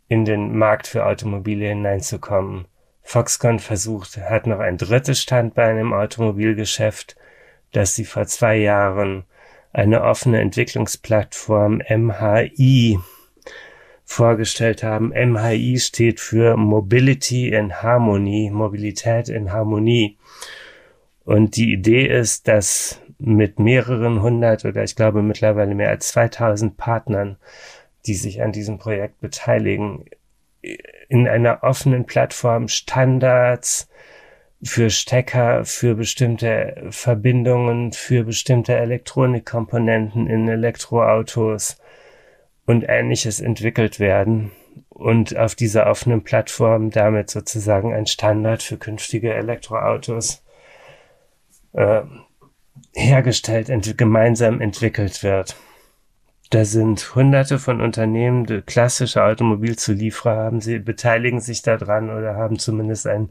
in 0.09 0.25
den 0.25 0.57
Markt 0.57 0.87
für 0.87 1.05
Automobile 1.05 1.69
hineinzukommen. 1.69 2.67
Foxconn 3.01 3.59
versucht, 3.59 4.17
hat 4.17 4.45
noch 4.45 4.59
ein 4.59 4.77
drittes 4.77 5.21
Standbein 5.21 5.77
im 5.77 5.93
Automobilgeschäft, 5.93 7.15
dass 7.71 7.95
sie 7.95 8.03
vor 8.03 8.25
zwei 8.25 8.57
Jahren 8.57 9.23
eine 9.71 10.03
offene 10.03 10.41
Entwicklungsplattform 10.41 11.81
MHI 11.89 12.99
vorgestellt 14.03 14.83
haben. 14.83 15.09
MHI 15.09 15.79
steht 15.79 16.19
für 16.19 16.57
Mobility 16.57 17.49
in 17.49 17.81
Harmony, 17.81 18.49
Mobilität 18.51 19.29
in 19.29 19.51
Harmonie. 19.53 20.17
Und 21.23 21.55
die 21.55 21.71
Idee 21.71 22.07
ist, 22.07 22.47
dass 22.47 22.99
mit 23.19 23.59
mehreren 23.59 24.21
hundert 24.21 24.65
oder 24.65 24.83
ich 24.83 24.95
glaube 24.95 25.21
mittlerweile 25.21 25.75
mehr 25.75 25.89
als 25.89 26.09
2000 26.09 26.77
Partnern, 26.77 27.37
die 28.05 28.15
sich 28.15 28.41
an 28.41 28.51
diesem 28.51 28.77
Projekt 28.79 29.19
beteiligen, 29.19 30.05
in 31.09 31.27
einer 31.27 31.63
offenen 31.63 32.05
Plattform 32.05 32.67
Standards, 32.67 33.89
für 34.61 34.89
Stecker, 34.89 35.63
für 35.63 35.95
bestimmte 35.95 36.87
Verbindungen, 36.89 37.93
für 37.93 38.25
bestimmte 38.25 38.75
Elektronikkomponenten 38.75 40.27
in 40.27 40.49
Elektroautos 40.49 41.77
und 42.65 42.85
ähnliches 42.87 43.39
entwickelt 43.39 43.99
werden 43.99 44.51
und 44.89 45.37
auf 45.37 45.55
dieser 45.55 45.87
offenen 45.87 46.23
Plattform 46.23 46.91
damit 46.91 47.29
sozusagen 47.29 47.93
ein 47.93 48.05
Standard 48.05 48.61
für 48.61 48.77
künftige 48.77 49.33
Elektroautos 49.33 50.43
äh, 51.73 52.01
hergestellt, 52.93 53.69
ent 53.69 53.97
gemeinsam 53.97 54.61
entwickelt 54.61 55.23
wird. 55.23 55.55
Da 56.49 56.65
sind 56.65 57.13
hunderte 57.13 57.59
von 57.59 57.79
Unternehmen, 57.79 58.45
die 58.45 58.61
klassische 58.61 59.23
Automobilzulieferer 59.23 60.35
haben, 60.35 60.61
sie 60.61 60.79
beteiligen 60.79 61.41
sich 61.41 61.61
daran 61.61 62.09
oder 62.09 62.35
haben 62.35 62.57
zumindest 62.57 63.05
ein 63.05 63.29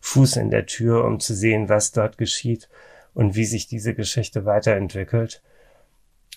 Fuß 0.00 0.36
in 0.36 0.50
der 0.50 0.66
Tür, 0.66 1.04
um 1.04 1.20
zu 1.20 1.34
sehen, 1.34 1.68
was 1.68 1.92
dort 1.92 2.18
geschieht 2.18 2.68
und 3.14 3.36
wie 3.36 3.44
sich 3.44 3.68
diese 3.68 3.94
Geschichte 3.94 4.44
weiterentwickelt. 4.44 5.42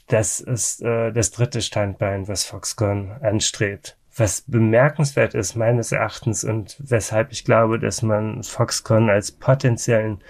Das 0.08 0.40
ist 0.40 0.82
äh, 0.82 1.12
das 1.12 1.32
dritte 1.32 1.62
Standbein, 1.62 2.28
was 2.28 2.44
Foxconn 2.44 3.12
anstrebt. 3.22 3.98
Was 4.16 4.42
bemerkenswert 4.42 5.34
ist 5.34 5.56
meines 5.56 5.92
Erachtens 5.92 6.44
und 6.44 6.76
weshalb 6.80 7.32
ich 7.32 7.46
glaube, 7.46 7.80
dass 7.80 8.02
man 8.02 8.44
Foxconn 8.44 9.10
als 9.10 9.32
potenziellen 9.32 10.22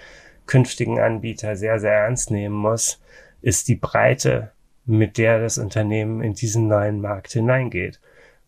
künftigen 0.46 0.98
Anbieter 0.98 1.56
sehr, 1.56 1.78
sehr 1.78 1.92
ernst 1.92 2.30
nehmen 2.30 2.54
muss, 2.54 3.00
ist 3.40 3.68
die 3.68 3.76
Breite, 3.76 4.52
mit 4.84 5.18
der 5.18 5.40
das 5.40 5.58
Unternehmen 5.58 6.22
in 6.22 6.34
diesen 6.34 6.68
neuen 6.68 7.00
Markt 7.00 7.32
hineingeht 7.32 8.00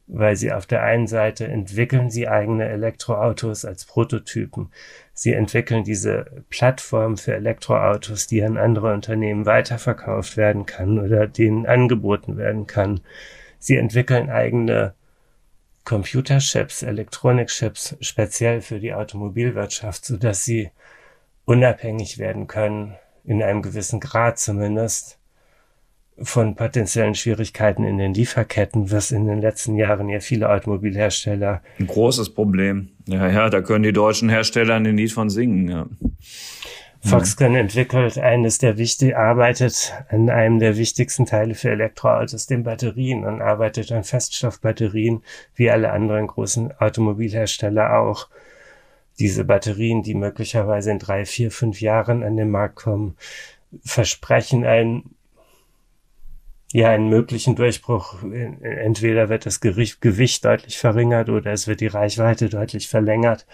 weil 0.07 0.37
sie 0.37 0.53
auf 0.53 0.67
der 0.67 0.83
einen 0.83 1.07
Seite 1.07 1.47
entwickeln 1.47 2.11
sie 2.11 2.29
eigene 2.29 2.69
Elektroautos 2.69 3.65
als 3.65 3.85
Prototypen. 3.87 4.71
Sie 5.15 5.33
entwickeln 5.33 5.85
diese 5.85 6.27
Plattform 6.51 7.17
für 7.17 7.35
Elektroautos, 7.35 8.27
die 8.27 8.43
an 8.43 8.59
andere 8.59 8.93
Unternehmen 8.93 9.47
weiterverkauft 9.47 10.37
werden 10.37 10.67
kann 10.67 10.99
oder 10.99 11.27
denen 11.27 11.67
angeboten 11.67 12.37
werden 12.37 12.67
kann. 12.67 13.01
Sie 13.59 13.77
entwickeln 13.77 14.29
eigene 14.29 14.95
Computerchips, 15.85 16.83
Elektronikchips 16.83 17.97
speziell 18.01 18.61
für 18.61 18.81
die 18.81 18.95
Automobilwirtschaft, 18.95 20.05
so 20.05 20.17
dass 20.17 20.45
sie 20.45 20.71
unabhängig 21.45 22.19
werden 22.19 22.47
können, 22.47 22.95
in 23.25 23.43
einem 23.43 23.63
gewissen 23.63 24.01
Grad 24.01 24.39
zumindest, 24.39 25.19
von 26.23 26.55
potenziellen 26.55 27.15
Schwierigkeiten 27.15 27.85
in 27.85 27.99
den 27.99 28.15
Lieferketten, 28.15 28.93
was 28.93 29.11
in 29.11 29.27
den 29.27 29.41
letzten 29.41 29.77
Jahren 29.77 30.09
ja 30.09 30.21
viele 30.21 30.49
Automobilhersteller. 30.49 31.61
Ein 31.81 31.87
großes 31.89 32.35
Problem. 32.35 32.91
Ja, 33.07 33.29
ja, 33.29 33.51
da 33.51 33.61
können 33.63 33.83
die 33.83 33.93
deutschen 33.93 34.29
Hersteller 34.29 34.77
ein 34.77 34.85
Lied 34.85 35.13
von 35.13 35.29
singen, 35.29 35.69
ja. 35.69 35.87
Foxconn 37.07 37.55
entwickelt 37.55 38.17
eines 38.17 38.57
der 38.57 38.79
wichtig, 38.79 39.15
arbeitet 39.15 39.93
an 40.09 40.31
einem 40.31 40.59
der 40.59 40.79
wichtigsten 40.79 41.27
Teile 41.27 41.55
für 41.55 41.71
Elektroautos, 41.71 42.47
den 42.47 42.63
Batterien 42.63 43.27
und 43.27 43.43
arbeitet 43.43 43.93
an 43.93 44.05
Feststoffbatterien, 44.05 45.23
wie 45.55 45.71
alle 45.71 45.93
anderen 45.93 46.27
großen 46.29 46.73
Automobilhersteller 46.79 47.99
auch. 47.99 48.29
Diese 49.19 49.45
Batterien, 49.45 50.03
die 50.03 50.15
möglicherweise 50.15 50.91
in 50.91 50.99
drei, 50.99 51.25
vier, 51.25 51.51
fünf 51.51 51.81
Jahren 51.81 52.23
an 52.23 52.37
den 52.37 52.51
Markt 52.51 52.77
kommen, 52.77 53.17
versprechen 53.85 54.65
ein 54.65 55.15
ja 56.75 56.91
einen 56.91 57.09
möglichen 57.09 57.55
Durchbruch. 57.55 58.17
Entweder 58.61 59.29
wird 59.29 59.47
das 59.47 59.61
Gewicht 59.61 60.45
deutlich 60.45 60.77
verringert 60.77 61.29
oder 61.29 61.53
es 61.53 61.69
wird 61.69 61.81
die 61.81 61.87
Reichweite 61.87 62.49
deutlich 62.49 62.89
verlängert. 62.89 63.47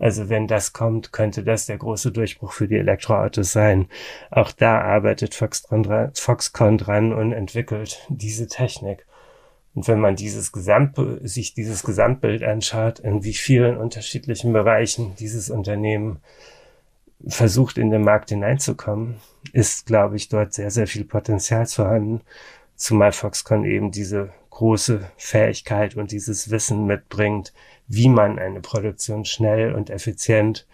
Also 0.00 0.28
wenn 0.28 0.48
das 0.48 0.72
kommt, 0.72 1.12
könnte 1.12 1.44
das 1.44 1.66
der 1.66 1.78
große 1.78 2.10
Durchbruch 2.10 2.52
für 2.52 2.66
die 2.66 2.78
Elektroautos 2.78 3.52
sein. 3.52 3.86
Auch 4.30 4.50
da 4.50 4.80
arbeitet 4.80 5.34
Foxconn 5.34 5.84
dran, 5.84 6.10
Foxconn 6.14 6.76
dran 6.78 7.12
und 7.12 7.32
entwickelt 7.32 8.00
diese 8.08 8.48
Technik. 8.48 9.06
Und 9.74 9.86
wenn 9.86 10.00
man 10.00 10.16
dieses 10.16 10.52
Gesamt, 10.52 10.96
sich 11.22 11.54
dieses 11.54 11.82
Gesamtbild 11.82 12.42
anschaut, 12.42 12.98
in 12.98 13.22
wie 13.22 13.34
vielen 13.34 13.76
unterschiedlichen 13.76 14.52
Bereichen 14.52 15.14
dieses 15.16 15.48
Unternehmen 15.48 16.20
versucht, 17.26 17.78
in 17.78 17.90
den 17.90 18.02
Markt 18.02 18.30
hineinzukommen, 18.30 19.16
ist, 19.52 19.86
glaube 19.86 20.16
ich, 20.16 20.28
dort 20.28 20.52
sehr, 20.54 20.70
sehr 20.70 20.86
viel 20.86 21.04
Potenzial 21.04 21.66
vorhanden, 21.66 22.22
zumal 22.74 23.12
Foxconn 23.12 23.64
eben 23.64 23.90
diese 23.90 24.30
große 24.50 25.08
Fähigkeit 25.16 25.96
und 25.96 26.12
dieses 26.12 26.50
Wissen 26.50 26.86
mitbringt, 26.86 27.52
wie 27.86 28.08
man 28.08 28.38
eine 28.38 28.60
Produktion 28.60 29.24
schnell 29.24 29.74
und 29.74 29.90
effizient 29.90 30.66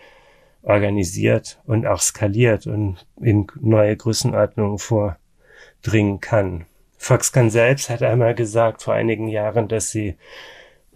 organisiert 0.63 1.61
und 1.67 1.87
auch 1.87 2.01
skaliert 2.01 2.67
und 2.67 3.07
in 3.21 3.47
neue 3.61 3.97
Größenordnungen 3.97 4.79
vordringen 4.79 6.21
kann. 6.21 6.67
Foxconn 6.99 7.51
selbst 7.51 7.91
hat 7.91 8.03
einmal 8.03 8.35
gesagt 8.35 8.83
vor 8.83 8.95
einigen 8.95 9.29
Jahren, 9.29 9.69
dass 9.69 9.91
sie 9.91 10.17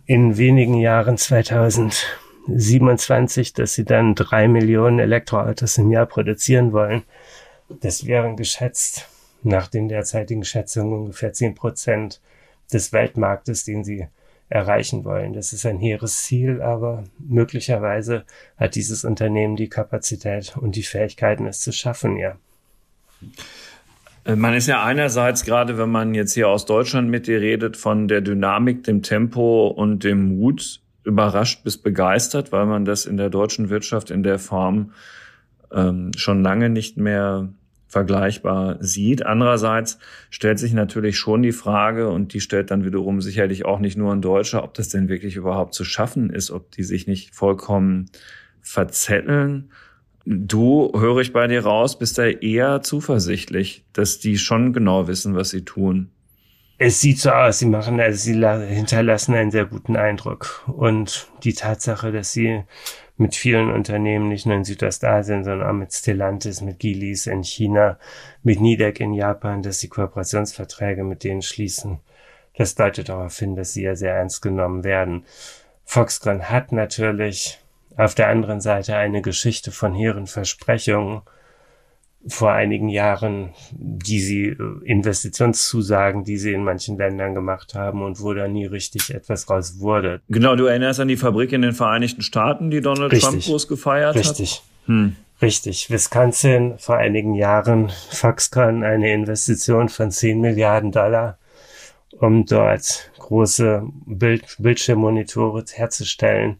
in 0.06 0.36
wenigen 0.36 0.74
Jahren 0.74 1.16
2000 1.16 2.06
27, 2.48 3.52
dass 3.52 3.74
sie 3.74 3.84
dann 3.84 4.14
drei 4.14 4.48
Millionen 4.48 4.98
Elektroautos 4.98 5.78
im 5.78 5.90
Jahr 5.90 6.06
produzieren 6.06 6.72
wollen. 6.72 7.02
Das 7.68 8.06
wären 8.06 8.36
geschätzt 8.36 9.08
nach 9.42 9.68
den 9.68 9.88
derzeitigen 9.88 10.44
Schätzungen 10.44 10.92
ungefähr 10.92 11.32
zehn 11.32 11.54
Prozent 11.54 12.20
des 12.72 12.92
Weltmarktes, 12.92 13.64
den 13.64 13.84
sie 13.84 14.06
erreichen 14.48 15.04
wollen. 15.04 15.32
Das 15.32 15.52
ist 15.52 15.64
ein 15.64 15.78
hehres 15.78 16.24
Ziel, 16.24 16.60
aber 16.60 17.04
möglicherweise 17.18 18.24
hat 18.56 18.74
dieses 18.74 19.04
Unternehmen 19.04 19.56
die 19.56 19.68
Kapazität 19.68 20.56
und 20.56 20.74
die 20.74 20.82
Fähigkeiten, 20.82 21.46
es 21.46 21.60
zu 21.60 21.72
schaffen, 21.72 22.16
ja. 22.16 22.36
Äh, 24.24 24.36
man 24.36 24.54
ist 24.54 24.66
ja 24.66 24.82
einerseits, 24.84 25.44
gerade 25.44 25.78
wenn 25.78 25.90
man 25.90 26.14
jetzt 26.14 26.34
hier 26.34 26.48
aus 26.48 26.66
Deutschland 26.66 27.08
mit 27.08 27.26
dir 27.26 27.40
redet, 27.40 27.76
von 27.76 28.08
der 28.08 28.20
Dynamik, 28.20 28.84
dem 28.84 29.02
Tempo 29.02 29.68
und 29.68 30.04
dem 30.04 30.36
Mut 30.36 30.80
überrascht 31.04 31.64
bis 31.64 31.78
begeistert, 31.78 32.52
weil 32.52 32.66
man 32.66 32.84
das 32.84 33.06
in 33.06 33.16
der 33.16 33.30
deutschen 33.30 33.70
Wirtschaft 33.70 34.10
in 34.10 34.22
der 34.22 34.38
Form 34.38 34.92
ähm, 35.72 36.10
schon 36.16 36.42
lange 36.42 36.68
nicht 36.68 36.96
mehr 36.96 37.48
vergleichbar 37.90 38.76
sieht. 38.80 39.26
Andererseits 39.26 39.98
stellt 40.30 40.60
sich 40.60 40.72
natürlich 40.72 41.18
schon 41.18 41.42
die 41.42 41.52
Frage, 41.52 42.08
und 42.08 42.32
die 42.32 42.40
stellt 42.40 42.70
dann 42.70 42.84
wiederum 42.84 43.20
sicherlich 43.20 43.64
auch 43.64 43.80
nicht 43.80 43.98
nur 43.98 44.12
ein 44.12 44.22
Deutscher, 44.22 44.62
ob 44.62 44.74
das 44.74 44.90
denn 44.90 45.08
wirklich 45.08 45.34
überhaupt 45.34 45.74
zu 45.74 45.84
schaffen 45.84 46.30
ist, 46.30 46.52
ob 46.52 46.70
die 46.70 46.84
sich 46.84 47.08
nicht 47.08 47.34
vollkommen 47.34 48.06
verzetteln. 48.60 49.70
Du, 50.24 50.92
höre 50.94 51.18
ich 51.18 51.32
bei 51.32 51.46
dir 51.46 51.64
raus, 51.64 51.98
bist 51.98 52.18
da 52.18 52.26
eher 52.26 52.82
zuversichtlich, 52.82 53.84
dass 53.92 54.18
die 54.18 54.38
schon 54.38 54.72
genau 54.72 55.08
wissen, 55.08 55.34
was 55.34 55.50
sie 55.50 55.64
tun. 55.64 56.10
Es 56.78 57.00
sieht 57.00 57.18
so 57.18 57.30
aus, 57.30 57.58
sie 57.58 57.66
machen, 57.66 58.00
also 58.00 58.18
sie 58.18 58.32
hinterlassen 58.74 59.34
einen 59.34 59.50
sehr 59.50 59.66
guten 59.66 59.96
Eindruck. 59.96 60.64
Und 60.66 61.28
die 61.44 61.52
Tatsache, 61.52 62.10
dass 62.10 62.32
sie 62.32 62.62
mit 63.18 63.36
vielen 63.36 63.70
Unternehmen, 63.70 64.28
nicht 64.28 64.46
nur 64.46 64.56
in 64.56 64.64
Südostasien, 64.64 65.44
sondern 65.44 65.68
auch 65.68 65.74
mit 65.74 65.92
Stellantis, 65.92 66.62
mit 66.62 66.78
Gilis 66.78 67.26
in 67.26 67.44
China, 67.44 67.98
mit 68.42 68.60
Nidec 68.60 68.98
in 68.98 69.12
Japan, 69.12 69.62
dass 69.62 69.80
sie 69.80 69.88
Kooperationsverträge 69.88 71.04
mit 71.04 71.22
denen 71.22 71.42
schließen. 71.42 72.00
Das 72.56 72.74
deutet 72.74 73.10
darauf 73.10 73.38
hin, 73.38 73.56
dass 73.56 73.74
sie 73.74 73.82
ja 73.82 73.94
sehr 73.94 74.14
ernst 74.14 74.40
genommen 74.40 74.82
werden. 74.82 75.24
Foxconn 75.84 76.48
hat 76.48 76.72
natürlich 76.72 77.59
auf 78.00 78.14
der 78.14 78.28
anderen 78.28 78.60
Seite 78.60 78.96
eine 78.96 79.20
Geschichte 79.20 79.72
von 79.72 79.94
hehren 79.94 80.26
Versprechungen, 80.26 81.22
vor 82.26 82.52
einigen 82.52 82.90
Jahren, 82.90 83.54
die 83.72 84.20
sie 84.20 84.48
äh, 84.48 84.56
Investitionszusagen, 84.84 86.24
die 86.24 86.36
sie 86.36 86.52
in 86.52 86.62
manchen 86.64 86.98
Ländern 86.98 87.34
gemacht 87.34 87.74
haben 87.74 88.02
und 88.02 88.20
wo 88.20 88.34
da 88.34 88.46
nie 88.46 88.66
richtig 88.66 89.14
etwas 89.14 89.48
raus 89.48 89.76
wurde. 89.78 90.20
Genau, 90.28 90.54
du 90.54 90.66
erinnerst 90.66 91.00
an 91.00 91.08
die 91.08 91.16
Fabrik 91.16 91.52
in 91.52 91.62
den 91.62 91.72
Vereinigten 91.72 92.20
Staaten, 92.20 92.70
die 92.70 92.82
Donald 92.82 93.12
richtig, 93.12 93.30
Trump 93.30 93.44
groß 93.44 93.68
gefeiert 93.68 94.16
richtig. 94.16 94.28
hat. 94.28 94.38
Richtig. 94.40 94.62
Hm. 94.86 95.16
Richtig. 95.40 95.90
Wisconsin 95.90 96.74
vor 96.76 96.96
einigen 96.96 97.34
Jahren, 97.34 97.90
Foxconn 98.10 98.84
eine 98.84 99.14
Investition 99.14 99.88
von 99.88 100.10
10 100.10 100.38
Milliarden 100.38 100.92
Dollar, 100.92 101.38
um 102.18 102.44
dort 102.44 103.10
große 103.18 103.82
Bild 104.04 104.56
Bildschirmmonitore 104.58 105.64
herzustellen 105.72 106.58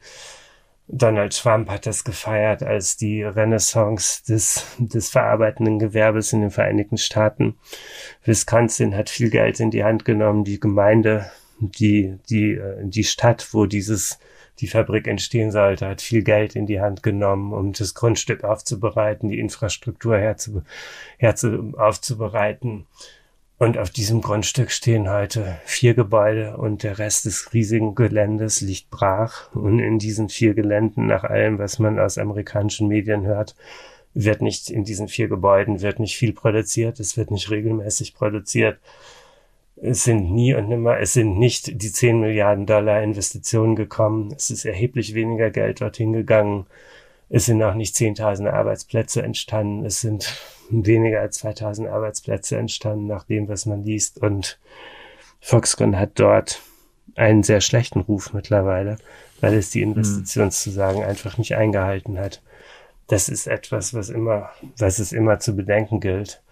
Donald 0.93 1.37
Trump 1.37 1.71
hat 1.71 1.87
das 1.87 2.03
gefeiert 2.03 2.65
als 2.65 2.97
die 2.97 3.23
Renaissance 3.23 4.25
des, 4.25 4.67
des 4.79 5.09
verarbeitenden 5.09 5.79
Gewerbes 5.79 6.33
in 6.33 6.41
den 6.41 6.51
Vereinigten 6.51 6.99
Staaten. 6.99 7.57
Wisconsin 8.25 8.97
hat 8.97 9.09
viel 9.09 9.31
Geld 9.31 9.61
in 9.61 9.71
die 9.71 9.85
Hand 9.85 10.05
genommen. 10.05 10.43
Die 10.43 10.59
Gemeinde, 10.59 11.31
die, 11.61 12.19
die, 12.29 12.55
äh, 12.55 12.79
die 12.83 13.05
Stadt, 13.05 13.55
wo 13.55 13.67
dieses, 13.67 14.19
die 14.59 14.67
Fabrik 14.67 15.07
entstehen 15.07 15.53
sollte, 15.53 15.87
hat 15.87 16.03
viel 16.03 16.25
Geld 16.25 16.57
in 16.57 16.67
die 16.67 16.81
Hand 16.81 17.05
genommen, 17.05 17.53
um 17.53 17.73
das 17.73 17.95
Grundstück 17.95 18.43
aufzubereiten, 18.43 19.29
die 19.29 19.39
Infrastruktur 19.39 20.19
herzu, 20.19 20.63
herzu, 21.19 21.73
aufzubereiten. 21.77 22.87
Und 23.61 23.77
auf 23.77 23.91
diesem 23.91 24.23
Grundstück 24.23 24.71
stehen 24.71 25.11
heute 25.11 25.61
vier 25.67 25.93
Gebäude 25.93 26.57
und 26.57 26.83
der 26.83 26.99
Rest 26.99 27.27
des 27.27 27.53
riesigen 27.53 27.95
Geländes 27.95 28.63
liegt 28.63 28.89
brach. 28.89 29.55
Und 29.55 29.81
in 29.81 29.99
diesen 29.99 30.31
vier 30.31 30.55
Geländen, 30.55 31.07
nach 31.07 31.25
allem, 31.25 31.59
was 31.59 31.79
man 31.79 31.99
aus 31.99 32.17
amerikanischen 32.17 32.89
Medien 32.89 33.27
hört, 33.27 33.55
wird 34.15 34.41
nicht 34.41 34.71
in 34.71 34.85
diesen 34.85 35.09
vier 35.09 35.29
Gebäuden 35.29 35.83
wird 35.83 36.01
nicht 36.01 36.17
viel 36.17 36.33
produziert. 36.33 37.01
Es 37.01 37.19
wird 37.19 37.31
nicht 37.31 37.51
regelmäßig 37.51 38.15
produziert. 38.15 38.79
Es 39.77 40.05
sind 40.05 40.33
nie 40.33 40.55
und 40.55 40.71
nimmer, 40.71 40.99
es 40.99 41.13
sind 41.13 41.39
nicht 41.39 41.83
die 41.83 41.93
10 41.93 42.19
Milliarden 42.19 42.65
Dollar 42.65 43.03
Investitionen 43.03 43.77
gekommen. 43.77 44.33
Es 44.35 44.49
ist 44.49 44.65
erheblich 44.65 45.13
weniger 45.13 45.51
Geld 45.51 45.83
dorthin 45.83 46.15
gegangen. 46.15 46.65
Es 47.31 47.47
sind 47.47 47.63
auch 47.63 47.75
nicht 47.75 47.95
10.000 47.95 48.51
Arbeitsplätze 48.51 49.23
entstanden. 49.23 49.87
Es 49.87 50.01
sind 50.01 50.37
weniger 50.71 51.21
als 51.21 51.39
2000 51.39 51.89
Arbeitsplätze 51.89 52.59
entstanden 52.59 53.07
nach 53.07 53.25
dem, 53.25 53.49
was 53.49 53.67
man 53.67 53.85
liest. 53.85 54.21
Und 54.21 54.59
Foxconn 55.41 55.99
hat 55.99 56.19
dort 56.19 56.61
einen 57.15 57.43
sehr 57.43 57.61
schlechten 57.61 58.01
Ruf 58.01 58.33
mittlerweile, 58.33 58.97
weil 59.41 59.55
es 59.55 59.71
die 59.71 59.83
Investitionszusagen 59.83 61.03
einfach 61.03 61.39
nicht 61.39 61.55
eingehalten 61.55 62.19
hat. 62.19 62.43
Das 63.07 63.29
ist 63.29 63.47
etwas, 63.47 63.95
was 63.95 64.11
immer, 64.11 64.51
was 64.77 64.99
es 64.99 65.13
immer 65.13 65.39
zu 65.39 65.57
bedenken 65.57 66.01
gilt. 66.01 66.43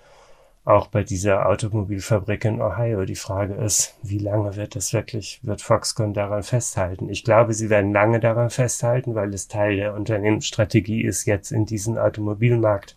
Auch 0.68 0.88
bei 0.88 1.02
dieser 1.02 1.46
Automobilfabrik 1.46 2.44
in 2.44 2.60
Ohio. 2.60 3.06
Die 3.06 3.14
Frage 3.14 3.54
ist, 3.54 3.96
wie 4.02 4.18
lange 4.18 4.54
wird 4.56 4.76
das 4.76 4.92
wirklich, 4.92 5.40
wird 5.42 5.62
Foxconn 5.62 6.12
daran 6.12 6.42
festhalten? 6.42 7.08
Ich 7.08 7.24
glaube, 7.24 7.54
sie 7.54 7.70
werden 7.70 7.94
lange 7.94 8.20
daran 8.20 8.50
festhalten, 8.50 9.14
weil 9.14 9.32
es 9.32 9.48
Teil 9.48 9.76
der 9.76 9.94
Unternehmensstrategie 9.94 11.00
ist, 11.00 11.24
jetzt 11.24 11.52
in 11.52 11.64
diesen 11.64 11.96
Automobilmarkt 11.96 12.96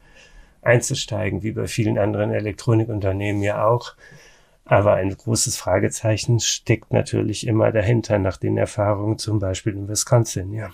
einzusteigen, 0.61 1.43
wie 1.43 1.53
bei 1.53 1.67
vielen 1.67 1.97
anderen 1.97 2.31
Elektronikunternehmen 2.31 3.41
ja 3.41 3.65
auch. 3.65 3.93
Aber 4.65 4.95
ein 4.95 5.15
großes 5.15 5.55
Fragezeichen 5.55 6.41
steckt 6.41 6.91
natürlich 6.91 7.47
immer 7.47 7.71
dahinter, 7.71 8.19
nach 8.19 8.35
den 8.35 8.57
Erfahrungen 8.57 9.17
zum 9.17 9.39
Beispiel 9.39 9.75
in 9.75 9.87
Wisconsin, 9.87 10.51
ja. 10.51 10.71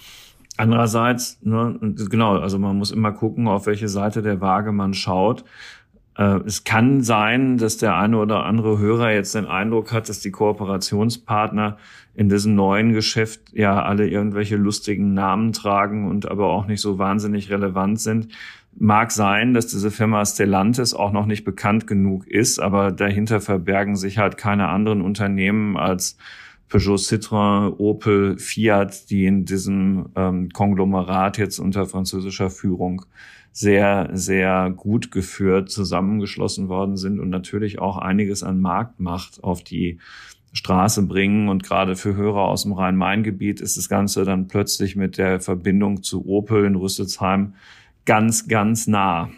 Andererseits, 0.59 1.37
ne, 1.43 1.77
genau, 2.09 2.39
also 2.39 2.57
man 2.57 2.75
muss 2.75 2.89
immer 2.89 3.11
gucken, 3.11 3.47
auf 3.47 3.67
welche 3.67 3.87
Seite 3.87 4.23
der 4.23 4.41
Waage 4.41 4.71
man 4.71 4.95
schaut. 4.95 5.45
Äh, 6.17 6.39
es 6.45 6.63
kann 6.63 7.01
sein, 7.01 7.57
dass 7.57 7.77
der 7.77 7.95
eine 7.95 8.17
oder 8.17 8.45
andere 8.45 8.79
Hörer 8.79 9.11
jetzt 9.11 9.35
den 9.35 9.45
Eindruck 9.45 9.93
hat, 9.93 10.09
dass 10.09 10.19
die 10.19 10.31
Kooperationspartner 10.31 11.77
in 12.15 12.29
diesem 12.29 12.55
neuen 12.55 12.93
Geschäft 12.93 13.53
ja 13.53 13.83
alle 13.83 14.07
irgendwelche 14.07 14.55
lustigen 14.57 15.13
Namen 15.13 15.53
tragen 15.53 16.09
und 16.09 16.29
aber 16.29 16.47
auch 16.47 16.65
nicht 16.65 16.81
so 16.81 16.97
wahnsinnig 16.97 17.49
relevant 17.51 18.01
sind. 18.01 18.29
Mag 18.79 19.11
sein, 19.11 19.53
dass 19.53 19.67
diese 19.67 19.91
Firma 19.91 20.25
Stellantis 20.25 20.93
auch 20.93 21.11
noch 21.11 21.25
nicht 21.25 21.43
bekannt 21.43 21.87
genug 21.87 22.27
ist, 22.27 22.59
aber 22.59 22.91
dahinter 22.91 23.39
verbergen 23.39 23.95
sich 23.95 24.17
halt 24.17 24.37
keine 24.37 24.69
anderen 24.69 25.01
Unternehmen 25.01 25.77
als 25.77 26.17
Peugeot, 26.69 26.97
Citroën, 26.97 27.77
Opel, 27.77 28.37
Fiat, 28.37 29.09
die 29.09 29.25
in 29.25 29.45
diesem 29.45 30.09
ähm, 30.15 30.49
Konglomerat 30.49 31.37
jetzt 31.37 31.59
unter 31.59 31.85
französischer 31.85 32.49
Führung 32.49 33.05
sehr, 33.57 34.11
sehr 34.13 34.69
gut 34.69 35.09
geführt 35.09 35.71
zusammengeschlossen 35.71 36.69
worden 36.69 36.95
sind 36.95 37.19
und 37.19 37.31
natürlich 37.31 37.79
auch 37.79 37.97
einiges 37.97 38.43
an 38.43 38.61
Marktmacht 38.61 39.43
auf 39.43 39.63
die 39.63 39.97
Straße 40.53 41.07
bringen. 41.07 41.49
Und 41.49 41.63
gerade 41.63 41.95
für 41.95 42.15
Hörer 42.15 42.41
aus 42.41 42.61
dem 42.61 42.73
Rhein-Main-Gebiet 42.73 43.59
ist 43.59 43.75
das 43.75 43.89
Ganze 43.89 44.25
dann 44.25 44.47
plötzlich 44.47 44.95
mit 44.95 45.17
der 45.17 45.39
Verbindung 45.39 46.03
zu 46.03 46.27
Opel 46.27 46.65
in 46.65 46.75
Rüsselsheim 46.75 47.55
ganz, 48.05 48.47
ganz 48.47 48.85
nah. 48.85 49.31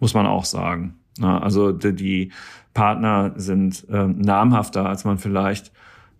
Muss 0.00 0.14
man 0.14 0.24
auch 0.24 0.46
sagen. 0.46 0.94
Also 1.20 1.72
die 1.72 2.32
Partner 2.72 3.34
sind 3.36 3.86
ähm, 3.90 4.18
namhafter, 4.18 4.86
als 4.86 5.04
man 5.04 5.18
vielleicht 5.18 5.72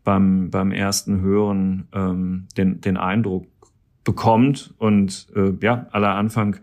beim, 0.05 0.51
beim 0.51 0.71
ersten 0.71 1.23
Hören 1.23 1.89
ähm, 1.95 2.47
den, 2.59 2.83
den 2.83 2.99
Eindruck 2.99 3.47
bekommt. 4.07 4.73
Und 4.79 5.27
äh, 5.37 5.53
ja, 5.61 5.87
aller 5.91 6.15
Anfang 6.15 6.57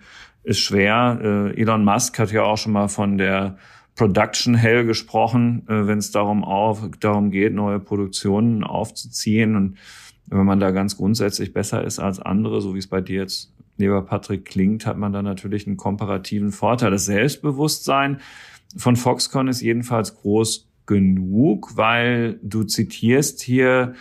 ist 0.43 0.59
schwer. 0.59 1.19
Äh, 1.21 1.61
Elon 1.61 1.83
Musk 1.83 2.17
hat 2.17 2.31
ja 2.31 2.41
auch 2.41 2.57
schon 2.57 2.71
mal 2.71 2.87
von 2.87 3.19
der 3.19 3.57
Production 3.95 4.55
Hell 4.55 4.85
gesprochen, 4.85 5.67
äh, 5.67 5.85
wenn 5.85 5.99
es 5.99 6.09
darum, 6.09 6.43
auf, 6.43 6.89
darum 6.99 7.29
geht, 7.29 7.53
neue 7.53 7.79
Produktionen 7.79 8.63
aufzuziehen. 8.63 9.55
Und 9.55 9.77
wenn 10.25 10.45
man 10.45 10.59
da 10.59 10.71
ganz 10.71 10.97
grundsätzlich 10.97 11.53
besser 11.53 11.83
ist 11.83 11.99
als 11.99 12.19
andere, 12.19 12.61
so 12.61 12.73
wie 12.73 12.79
es 12.79 12.87
bei 12.87 13.01
dir 13.01 13.21
jetzt 13.21 13.53
lieber 13.77 14.01
Patrick 14.03 14.45
klingt, 14.45 14.85
hat 14.85 14.97
man 14.97 15.13
da 15.13 15.21
natürlich 15.21 15.67
einen 15.67 15.77
komparativen 15.77 16.51
Vorteil. 16.51 16.91
Das 16.91 17.05
Selbstbewusstsein 17.05 18.21
von 18.77 18.95
Foxconn 18.95 19.47
ist 19.47 19.61
jedenfalls 19.61 20.15
groß 20.15 20.69
genug, 20.85 21.75
weil 21.75 22.39
du 22.41 22.63
zitierst 22.63 23.41
hier 23.41 23.93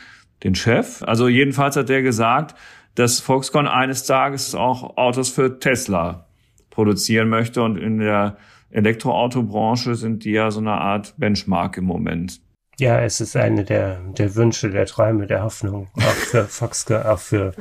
den 0.44 0.54
Chef. 0.54 1.02
Also 1.02 1.28
jedenfalls 1.28 1.76
hat 1.76 1.88
der 1.88 2.02
gesagt, 2.02 2.54
dass 2.94 3.20
Foxconn 3.20 3.66
eines 3.66 4.04
Tages 4.04 4.54
auch 4.54 4.96
Autos 4.96 5.30
für 5.30 5.58
Tesla 5.58 6.26
produzieren 6.70 7.28
möchte 7.28 7.62
und 7.62 7.76
in 7.76 7.98
der 7.98 8.36
Elektroautobranche 8.70 9.94
sind 9.94 10.24
die 10.24 10.32
ja 10.32 10.50
so 10.50 10.60
eine 10.60 10.72
Art 10.72 11.14
Benchmark 11.18 11.76
im 11.76 11.84
Moment. 11.84 12.40
Ja, 12.78 13.00
es 13.00 13.20
ist 13.20 13.36
eine 13.36 13.64
der, 13.64 14.00
der 14.00 14.34
Wünsche, 14.34 14.70
der 14.70 14.86
Träume, 14.86 15.26
der 15.26 15.42
Hoffnung, 15.42 15.88
auch 15.94 16.00
für 16.00 16.44
Foxconn, 16.48 17.02
auch 17.02 17.18
für 17.18 17.52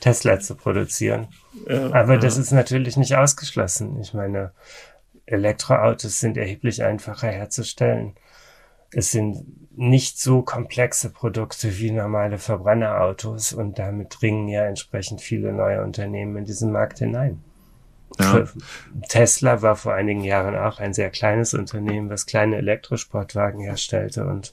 Tesla 0.00 0.38
zu 0.38 0.54
produzieren. 0.54 1.28
Ja, 1.68 1.92
Aber 1.92 2.14
ja. 2.14 2.20
das 2.20 2.38
ist 2.38 2.52
natürlich 2.52 2.96
nicht 2.96 3.16
ausgeschlossen. 3.16 3.98
Ich 4.00 4.14
meine, 4.14 4.52
Elektroautos 5.26 6.20
sind 6.20 6.36
erheblich 6.36 6.82
einfacher 6.84 7.28
herzustellen. 7.28 8.14
es 8.92 9.10
sind 9.10 9.44
nicht 9.80 10.18
so 10.18 10.42
komplexe 10.42 11.08
Produkte 11.08 11.78
wie 11.78 11.90
normale 11.90 12.36
Verbrennerautos 12.36 13.54
und 13.54 13.78
damit 13.78 14.14
dringen 14.20 14.46
ja 14.46 14.66
entsprechend 14.66 15.22
viele 15.22 15.54
neue 15.54 15.82
Unternehmen 15.82 16.36
in 16.36 16.44
diesen 16.44 16.70
Markt 16.70 16.98
hinein. 16.98 17.42
Ja. 18.18 18.44
Tesla 19.08 19.62
war 19.62 19.76
vor 19.76 19.94
einigen 19.94 20.22
Jahren 20.22 20.54
auch 20.54 20.80
ein 20.80 20.92
sehr 20.92 21.08
kleines 21.08 21.54
Unternehmen, 21.54 22.10
was 22.10 22.26
kleine 22.26 22.56
Elektrosportwagen 22.56 23.62
herstellte 23.62 24.26
und 24.26 24.52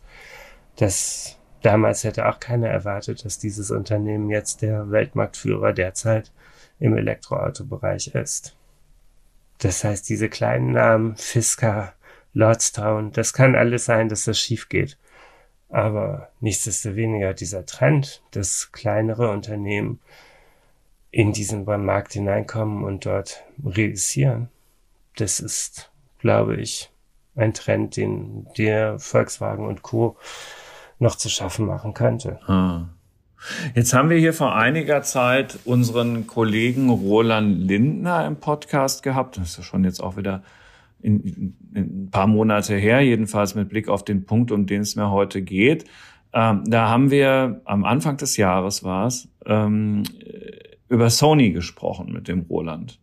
das 0.77 1.37
damals 1.61 2.05
hätte 2.05 2.29
auch 2.29 2.39
keiner 2.39 2.69
erwartet, 2.69 3.25
dass 3.25 3.37
dieses 3.37 3.69
Unternehmen 3.69 4.29
jetzt 4.29 4.61
der 4.61 4.91
Weltmarktführer 4.91 5.73
derzeit 5.73 6.31
im 6.79 6.95
Elektroautobereich 6.95 8.15
ist. 8.15 8.55
Das 9.57 9.83
heißt, 9.83 10.07
diese 10.07 10.29
kleinen 10.29 10.71
Namen, 10.71 11.17
Fisker, 11.17 11.91
Lordstown, 12.33 13.11
das 13.11 13.33
kann 13.33 13.55
alles 13.55 13.83
sein, 13.83 14.07
dass 14.07 14.23
das 14.23 14.39
schief 14.39 14.69
geht. 14.69 14.97
Aber 15.69 16.30
nichtsdestoweniger 16.39 17.34
dieser 17.34 17.65
Trend, 17.65 18.21
dass 18.32 18.71
kleinere 18.71 19.32
Unternehmen 19.32 19.99
in 21.12 21.34
diesen 21.34 21.65
Markt 21.65 22.13
hineinkommen 22.13 22.84
und 22.84 23.06
dort 23.06 23.43
realisieren, 23.65 24.49
das 25.17 25.39
ist, 25.39 25.91
glaube 26.19 26.58
ich, 26.58 26.89
ein 27.36 27.53
Trend, 27.53 27.97
den 27.97 28.47
der 28.58 28.99
Volkswagen 28.99 29.65
und 29.65 29.82
Co. 29.82 30.17
noch 30.99 31.15
zu 31.15 31.30
schaffen 31.30 31.65
machen 31.65 31.93
könnte. 31.93 32.39
Ah. 32.47 32.89
Jetzt 33.75 33.93
haben 33.93 34.10
wir 34.10 34.17
hier 34.17 34.34
vor 34.34 34.56
einiger 34.56 35.03
Zeit 35.03 35.60
unseren 35.65 36.25
Kollegen 36.25 36.89
Roland 36.89 37.67
Lindner 37.67 38.25
im 38.25 38.38
Podcast 38.38 39.03
gehabt. 39.03 39.38
Das 39.38 39.51
ist 39.51 39.58
ja 39.58 39.63
schon 39.63 39.84
jetzt 39.84 40.01
auch 40.01 40.17
wieder 40.17 40.41
in, 41.01 41.19
in 41.21 41.55
ein 41.75 42.10
paar 42.12 42.27
Monate 42.27 42.75
her, 42.75 43.01
jedenfalls 43.01 43.55
mit 43.55 43.69
Blick 43.69 43.88
auf 43.89 44.03
den 44.03 44.25
Punkt, 44.25 44.51
um 44.51 44.65
den 44.65 44.81
es 44.81 44.95
mir 44.95 45.12
heute 45.12 45.41
geht. 45.41 45.86
Ähm, 46.33 46.63
da 46.65 46.89
haben 46.89 47.12
wir 47.12 47.62
am 47.65 47.86
Anfang 47.86 48.17
des 48.17 48.38
Jahres 48.38 48.83
war 48.83 49.07
es 49.07 49.29
ähm, 49.45 50.03
über 50.89 51.10
Sony 51.10 51.51
gesprochen 51.51 52.12
mit 52.12 52.27
dem 52.27 52.41
Roland. 52.41 52.99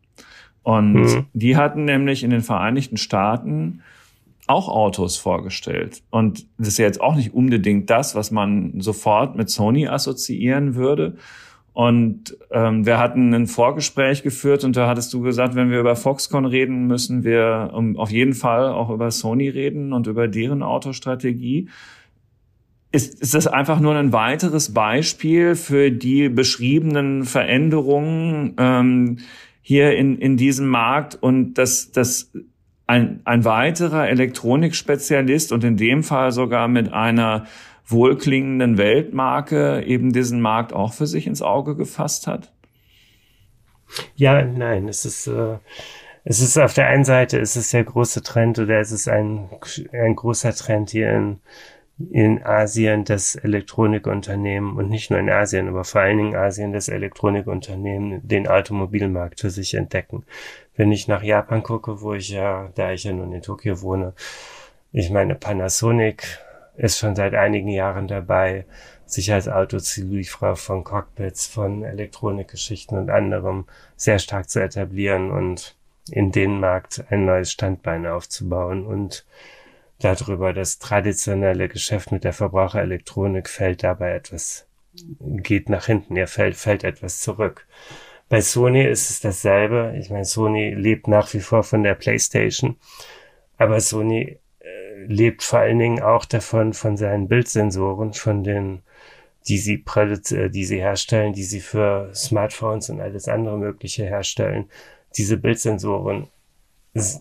Und 0.63 0.95
mhm. 0.95 1.27
die 1.33 1.57
hatten 1.57 1.85
nämlich 1.85 2.23
in 2.23 2.31
den 2.31 2.41
Vereinigten 2.41 2.97
Staaten 2.97 3.83
auch 4.47 4.69
Autos 4.69 5.17
vorgestellt. 5.17 6.03
Und 6.11 6.47
das 6.59 6.69
ist 6.69 6.79
ja 6.79 6.87
jetzt 6.87 7.01
auch 7.01 7.15
nicht 7.15 7.35
unbedingt 7.35 7.89
das, 7.91 8.15
was 8.15 8.31
man 8.31 8.81
sofort 8.81 9.37
mit 9.37 9.51
Sony 9.51 9.87
assoziieren 9.87 10.75
würde. 10.75 11.17
Und 11.75 12.39
ähm, 12.53 12.87
wir 12.87 12.99
hatten 12.99 13.35
ein 13.35 13.49
Vorgespräch 13.49 14.23
geführt 14.23 14.63
und 14.63 14.77
da 14.77 14.87
hattest 14.87 15.13
du 15.13 15.21
gesagt, 15.21 15.57
wenn 15.57 15.73
wir 15.73 15.81
über 15.81 15.97
Foxconn 15.97 16.45
reden, 16.45 16.87
müssen 16.87 17.25
wir 17.25 17.73
um, 17.75 17.97
auf 17.97 18.13
jeden 18.13 18.33
Fall 18.35 18.69
auch 18.69 18.91
über 18.91 19.11
Sony 19.11 19.49
reden 19.49 19.93
und 19.93 20.07
über 20.07 20.29
deren 20.29 20.63
Autostrategie. 20.63 21.69
Ist, 22.93 23.21
ist 23.21 23.35
das 23.35 23.49
einfach 23.49 23.81
nur 23.81 23.97
ein 23.97 24.13
weiteres 24.13 24.73
Beispiel 24.73 25.57
für 25.57 25.91
die 25.91 26.29
beschriebenen 26.29 27.25
Veränderungen 27.25 28.55
ähm, 28.57 29.19
hier 29.61 29.97
in, 29.97 30.17
in 30.19 30.37
diesem 30.37 30.69
Markt 30.69 31.17
und 31.21 31.55
dass 31.55 31.91
das 31.91 32.31
ein, 32.87 33.21
ein 33.25 33.45
weiterer 33.45 34.09
Elektronikspezialist 34.09 35.51
und 35.51 35.65
in 35.65 35.77
dem 35.77 36.05
Fall 36.05 36.31
sogar 36.31 36.69
mit 36.69 36.93
einer 36.93 37.47
wohlklingenden 37.87 38.79
Weltmarke 38.79 39.83
eben 39.85 40.13
diesen 40.13 40.41
Markt 40.41 40.73
auch 40.73 40.93
für 40.93 41.07
sich 41.07 41.27
ins 41.27 41.43
Auge 41.43 41.77
gefasst 41.77 42.27
hat? 42.27 42.53
Ja, 44.17 44.43
nein, 44.43 44.89
es 44.89 45.05
ist, 45.05 45.27
äh, 45.27 45.59
es 46.25 46.41
ist 46.41 46.59
auf 46.59 46.73
der 46.73 46.87
einen 46.87 47.05
Seite 47.05 47.39
ist 47.39 47.57
es 47.57 47.71
der 47.71 47.85
große 47.85 48.23
Trend 48.23 48.59
oder 48.59 48.81
es 48.81 48.93
ist 48.93 49.09
ein, 49.09 49.51
ein 49.93 50.17
großer 50.17 50.55
Trend 50.55 50.91
hier 50.91 51.13
in, 51.13 51.41
in 52.11 52.43
Asien, 52.43 53.05
das 53.05 53.37
Elektronikunternehmen 53.37 54.77
und 54.77 54.89
nicht 54.89 55.11
nur 55.11 55.21
in 55.21 55.29
Asien, 55.29 55.69
aber 55.69 55.85
vor 55.85 56.01
allen 56.01 56.19
Dingen 56.19 56.35
Asien, 56.35 56.73
das 56.73 56.89
Elektronikunternehmen 56.89 58.27
den 58.27 58.49
Automobilmarkt 58.49 59.41
für 59.41 59.51
sich 59.51 59.75
entdecken. 59.75 60.25
Wenn 60.75 60.91
ich 60.91 61.07
nach 61.07 61.23
Japan 61.23 61.63
gucke, 61.63 62.01
wo 62.01 62.15
ich 62.15 62.31
ja, 62.31 62.71
da 62.75 62.93
ich 62.93 63.05
ja 63.05 63.13
nun 63.13 63.33
in 63.33 63.43
Tokio 63.43 63.83
wohne, 63.83 64.15
ich 64.93 65.11
meine 65.11 65.35
Panasonic 65.35 66.39
ist 66.77 66.99
schon 66.99 67.15
seit 67.15 67.35
einigen 67.35 67.69
Jahren 67.69 68.09
dabei, 68.09 68.67
sich 69.07 69.33
als 69.33 69.49
Autozulieferer 69.49 70.57
von 70.57 70.85
Cockpits, 70.85 71.47
von 71.47 71.85
Elektronikgeschichten 71.85 72.99
und 72.99 73.11
anderem 73.11 73.67
sehr 73.97 74.19
stark 74.19 74.49
zu 74.49 74.61
etablieren 74.61 75.31
und 75.31 75.77
in 76.11 76.33
den 76.33 76.61
Markt 76.61 77.05
ein 77.11 77.25
neues 77.25 77.53
Standbein 77.53 78.07
aufzubauen 78.07 78.87
und 78.87 79.25
darüber 80.01 80.53
das 80.53 80.79
traditionelle 80.79 81.69
Geschäft 81.69 82.13
mit 82.13 82.25
der 82.25 82.33
Verbraucherelektronik 82.33 83.49
fällt 83.49 83.83
dabei 83.83 84.13
etwas, 84.13 84.67
geht 85.21 85.69
nach 85.69 85.87
hinten, 85.87 86.17
er 86.17 86.27
fällt, 86.27 86.57
fällt 86.57 86.85
etwas 86.85 87.21
zurück. 87.21 87.67
Bei 88.29 88.41
Sony 88.41 88.85
ist 88.85 89.11
es 89.11 89.21
dasselbe. 89.21 89.95
Ich 89.99 90.11
meine, 90.11 90.25
Sony 90.25 90.75
lebt 90.75 91.09
nach 91.09 91.33
wie 91.35 91.41
vor 91.41 91.63
von 91.63 91.83
der 91.83 91.95
PlayStation, 91.95 92.77
aber 93.59 93.81
Sony 93.81 94.39
lebt 95.07 95.43
vor 95.43 95.61
allen 95.61 95.79
Dingen 95.79 96.03
auch 96.03 96.25
davon, 96.25 96.73
von 96.73 96.97
seinen 96.97 97.29
Bildsensoren, 97.29 98.13
von 98.13 98.45
den, 98.45 98.83
die 99.49 99.59
sie, 99.59 99.85
äh, 99.97 100.51
die 100.51 100.65
sie 100.65 100.79
herstellen, 100.79 101.33
die 101.33 101.45
sie 101.45 101.61
für 101.61 102.11
Smartphones 102.15 102.91
und 102.91 103.01
alles 103.01 103.29
andere 103.29 103.59
Mögliche 103.59 104.05
herstellen. 104.05 104.71
Diese 105.17 105.37
Bildsensoren 105.37 106.29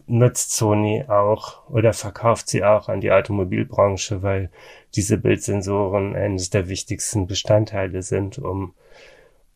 nutzt 0.06 0.56
Sony 0.56 1.04
auch 1.08 1.68
oder 1.70 1.94
verkauft 1.94 2.48
sie 2.48 2.64
auch 2.64 2.90
an 2.90 3.02
die 3.02 3.12
Automobilbranche, 3.12 4.22
weil 4.22 4.52
diese 4.96 5.18
Bildsensoren 5.18 6.16
eines 6.16 6.52
der 6.52 6.68
wichtigsten 6.70 7.26
Bestandteile 7.26 8.04
sind, 8.04 8.38
um, 8.38 8.76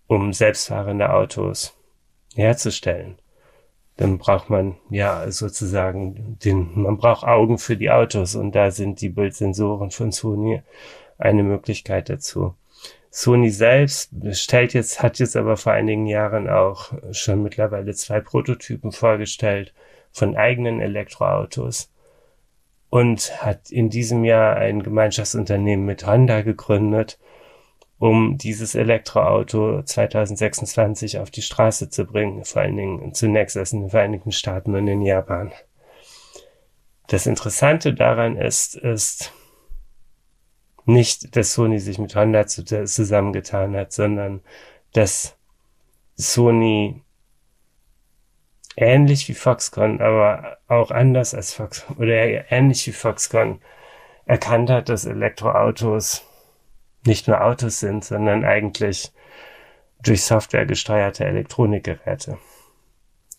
um 0.07 0.33
selbstfahrende 0.33 1.13
Autos 1.13 1.77
herzustellen 2.35 3.17
dann 3.97 4.19
braucht 4.19 4.49
man 4.49 4.75
ja 4.89 5.29
sozusagen 5.31 6.37
den, 6.43 6.81
man 6.81 6.97
braucht 6.97 7.23
Augen 7.23 7.57
für 7.57 7.75
die 7.75 7.89
Autos 7.89 8.35
und 8.35 8.53
da 8.53 8.71
sind 8.71 9.01
die 9.01 9.09
Bildsensoren 9.09 9.91
von 9.91 10.11
Sony 10.11 10.61
eine 11.17 11.43
Möglichkeit 11.43 12.09
dazu. 12.09 12.53
Sony 13.09 13.49
selbst 13.49 14.11
stellt 14.33 14.73
jetzt, 14.73 15.01
hat 15.01 15.17
jetzt 15.17 15.35
aber 15.35 15.57
vor 15.57 15.73
einigen 15.73 16.05
Jahren 16.05 16.47
auch 16.47 16.93
schon 17.11 17.41
mittlerweile 17.41 17.93
zwei 17.95 18.19
Prototypen 18.19 18.91
vorgestellt 18.91 19.73
von 20.11 20.37
eigenen 20.37 20.79
Elektroautos 20.79 21.89
und 22.89 23.43
hat 23.43 23.71
in 23.71 23.89
diesem 23.89 24.23
Jahr 24.23 24.57
ein 24.57 24.83
Gemeinschaftsunternehmen 24.83 25.85
mit 25.85 26.05
Honda 26.05 26.41
gegründet, 26.41 27.17
um 27.99 28.37
dieses 28.37 28.75
Elektroauto 28.75 29.81
2026 29.81 31.19
auf 31.19 31.31
die 31.31 31.41
Straße 31.41 31.89
zu 31.89 32.05
bringen, 32.05 32.45
vor 32.45 32.61
allen 32.61 32.77
Dingen 32.77 33.13
zunächst 33.13 33.55
erst 33.55 33.73
in 33.73 33.81
den 33.81 33.89
Vereinigten 33.89 34.31
Staaten 34.31 34.75
und 34.75 34.87
in 34.87 35.01
Japan. 35.01 35.51
Das 37.07 37.25
Interessante 37.25 37.93
daran 37.93 38.37
ist, 38.37 38.75
ist 38.75 39.33
nicht, 40.85 41.35
dass 41.35 41.53
Sony 41.53 41.79
sich 41.79 41.97
mit 41.99 42.15
Honda 42.15 42.45
zusammengetan 42.45 43.75
hat, 43.75 43.91
sondern 43.91 44.41
dass 44.93 45.35
Sony 46.15 47.01
ähnlich 48.75 49.27
wie 49.27 49.33
Foxconn, 49.33 50.01
aber 50.01 50.57
auch 50.67 50.91
anders 50.91 51.33
als 51.33 51.53
Fox 51.53 51.85
oder 51.97 52.51
ähnlich 52.51 52.85
wie 52.87 52.91
Foxconn 52.91 53.59
erkannt 54.25 54.69
hat, 54.69 54.89
dass 54.89 55.05
Elektroautos 55.05 56.23
nicht 57.07 57.27
nur 57.27 57.43
Autos 57.43 57.79
sind, 57.79 58.05
sondern 58.05 58.45
eigentlich 58.45 59.11
durch 60.03 60.23
Software 60.23 60.65
gesteuerte 60.65 61.25
Elektronikgeräte. 61.25 62.37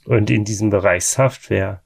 Und 0.07 0.31
in 0.31 0.45
diesem 0.45 0.71
Bereich 0.71 1.05
Software, 1.05 1.81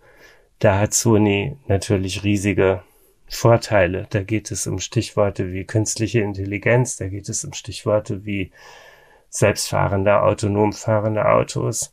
da 0.59 0.79
hat 0.79 0.95
Sony 0.95 1.57
natürlich 1.66 2.25
riesige 2.25 2.83
Vorteile. 3.29 4.07
Da 4.11 4.23
geht 4.23 4.51
es 4.51 4.66
um 4.66 4.79
Stichworte 4.79 5.53
wie 5.53 5.64
künstliche 5.64 6.21
Intelligenz, 6.21 6.97
da 6.97 7.09
geht 7.09 7.29
es 7.29 7.45
um 7.45 7.53
Stichworte 7.53 8.25
wie 8.25 8.53
selbstfahrende, 9.29 10.23
autonom 10.23 10.73
fahrende 10.73 11.27
Autos. 11.27 11.92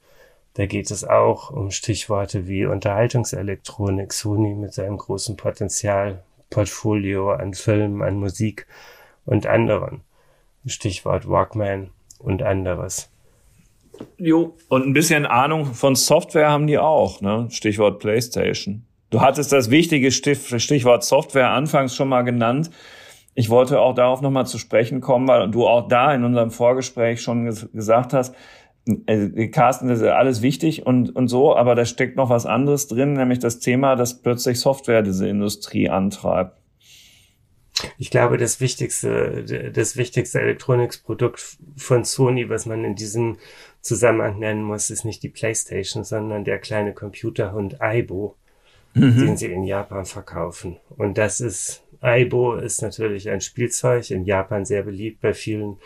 Da 0.54 0.66
geht 0.66 0.92
es 0.92 1.04
auch 1.06 1.52
um 1.52 1.72
Stichworte 1.72 2.48
wie 2.48 2.66
Unterhaltungselektronik, 2.66 4.14
Sony 4.14 4.54
mit 4.56 4.74
seinem 4.74 4.98
großen 4.98 5.38
Potenzial, 5.38 6.24
Portfolio 6.50 7.32
an 7.32 7.54
Filmen, 7.54 8.02
an 8.02 8.18
Musik 8.20 8.68
und 9.30 9.46
anderen. 9.46 10.02
Stichwort 10.66 11.30
Walkman 11.30 11.92
und 12.18 12.42
anderes. 12.42 13.12
Jo, 14.18 14.56
und 14.70 14.88
ein 14.88 14.94
bisschen 14.94 15.26
Ahnung 15.26 15.66
von 15.66 15.96
Software 15.96 16.50
haben 16.50 16.68
die 16.68 16.80
auch, 16.80 17.22
ne? 17.22 17.48
Stichwort 17.52 18.00
PlayStation. 18.00 18.86
Du 19.10 19.22
hattest 19.22 19.52
das 19.52 19.70
wichtige 19.70 20.12
Stichwort 20.12 21.04
Software 21.04 21.50
anfangs 21.50 21.96
schon 21.96 22.10
mal 22.10 22.24
genannt. 22.24 22.70
Ich 23.36 23.50
wollte 23.50 23.80
auch 23.80 23.94
darauf 23.94 24.22
nochmal 24.22 24.46
zu 24.46 24.58
sprechen 24.58 25.02
kommen, 25.02 25.28
weil 25.28 25.50
du 25.50 25.68
auch 25.68 25.88
da 25.88 26.14
in 26.14 26.24
unserem 26.24 26.52
Vorgespräch 26.52 27.22
schon 27.22 27.46
gesagt 27.46 28.14
hast, 28.14 28.36
äh, 29.06 29.48
Carsten, 29.50 29.88
das 29.88 30.00
ist 30.00 30.08
alles 30.08 30.42
wichtig 30.42 30.86
und, 30.86 31.16
und 31.16 31.28
so, 31.28 31.56
aber 31.56 31.76
da 31.76 31.86
steckt 31.86 32.18
noch 32.18 32.30
was 32.30 32.46
anderes 32.46 32.88
drin, 32.88 33.14
nämlich 33.14 33.40
das 33.40 33.60
Thema, 33.60 33.96
dass 33.96 34.22
plötzlich 34.22 34.60
Software 34.60 35.02
diese 35.02 35.28
Industrie 35.28 35.90
antreibt. 35.90 36.60
Ich 37.98 38.10
glaube, 38.10 38.38
das 38.38 38.60
wichtigste, 38.60 39.72
das 39.74 39.98
wichtigste 39.98 40.42
Elektronikprodukt 40.42 41.58
von 41.78 42.04
Sony, 42.04 42.50
was 42.50 42.66
man 42.66 42.84
in 42.84 42.96
diesem 42.96 43.38
Zusammenhang 43.82 44.40
nennen 44.40 44.64
muss, 44.64 44.90
ist 44.90 45.06
nicht 45.06 45.24
die 45.24 45.30
PlayStation, 45.30 46.04
sondern 46.04 46.44
der 46.44 46.60
kleine 46.60 46.94
Computerhund 46.94 47.82
Aibo, 47.82 48.36
mhm. 48.94 49.18
den 49.18 49.38
sie 49.38 49.52
in 49.52 49.64
Japan 49.64 50.06
verkaufen. 50.06 50.78
Und 50.90 51.18
das 51.18 51.40
ist, 51.40 51.84
Aibo 52.02 52.56
ist 52.56 52.82
natürlich 52.82 53.30
ein 53.30 53.42
Spielzeug, 53.42 54.10
in 54.12 54.26
Japan 54.26 54.66
sehr 54.66 54.84
beliebt 54.84 55.22
bei 55.22 55.34
vielen 55.34 55.78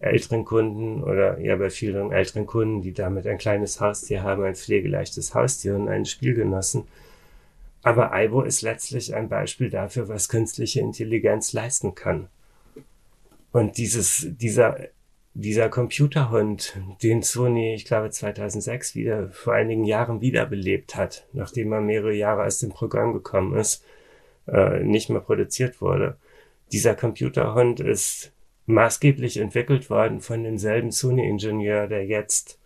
älteren 0.00 0.44
Kunden 0.44 1.02
oder 1.02 1.40
ja 1.40 1.56
bei 1.56 1.70
vielen 1.70 2.12
älteren 2.12 2.46
Kunden, 2.46 2.82
die 2.82 2.92
damit 2.92 3.26
ein 3.26 3.38
kleines 3.38 3.80
Haustier 3.80 4.22
haben, 4.22 4.44
ein 4.44 4.54
pflegeleichtes 4.54 5.34
Haustier 5.34 5.74
und 5.74 5.88
einen 5.88 6.06
Spielgenossen. 6.06 6.84
Aber 7.82 8.12
Aibo 8.12 8.42
ist 8.42 8.62
letztlich 8.62 9.14
ein 9.14 9.28
Beispiel 9.28 9.70
dafür, 9.70 10.08
was 10.08 10.28
künstliche 10.28 10.80
Intelligenz 10.80 11.52
leisten 11.52 11.94
kann. 11.94 12.28
Und 13.52 13.78
dieses, 13.78 14.26
dieser, 14.30 14.88
dieser 15.34 15.68
Computerhund, 15.68 16.76
den 17.02 17.22
Sony, 17.22 17.74
ich 17.74 17.84
glaube, 17.84 18.10
2006 18.10 18.94
wieder, 18.94 19.30
vor 19.30 19.54
einigen 19.54 19.84
Jahren 19.84 20.20
wiederbelebt 20.20 20.96
hat, 20.96 21.26
nachdem 21.32 21.72
er 21.72 21.80
mehrere 21.80 22.14
Jahre 22.14 22.44
aus 22.44 22.58
dem 22.58 22.70
Programm 22.70 23.12
gekommen 23.12 23.56
ist, 23.56 23.84
äh, 24.48 24.82
nicht 24.82 25.08
mehr 25.08 25.20
produziert 25.20 25.80
wurde. 25.80 26.16
Dieser 26.72 26.94
Computerhund 26.94 27.80
ist 27.80 28.32
maßgeblich 28.66 29.38
entwickelt 29.38 29.88
worden 29.88 30.20
von 30.20 30.42
demselben 30.42 30.90
Sony-Ingenieur, 30.90 31.86
der 31.86 32.04
jetzt 32.04 32.57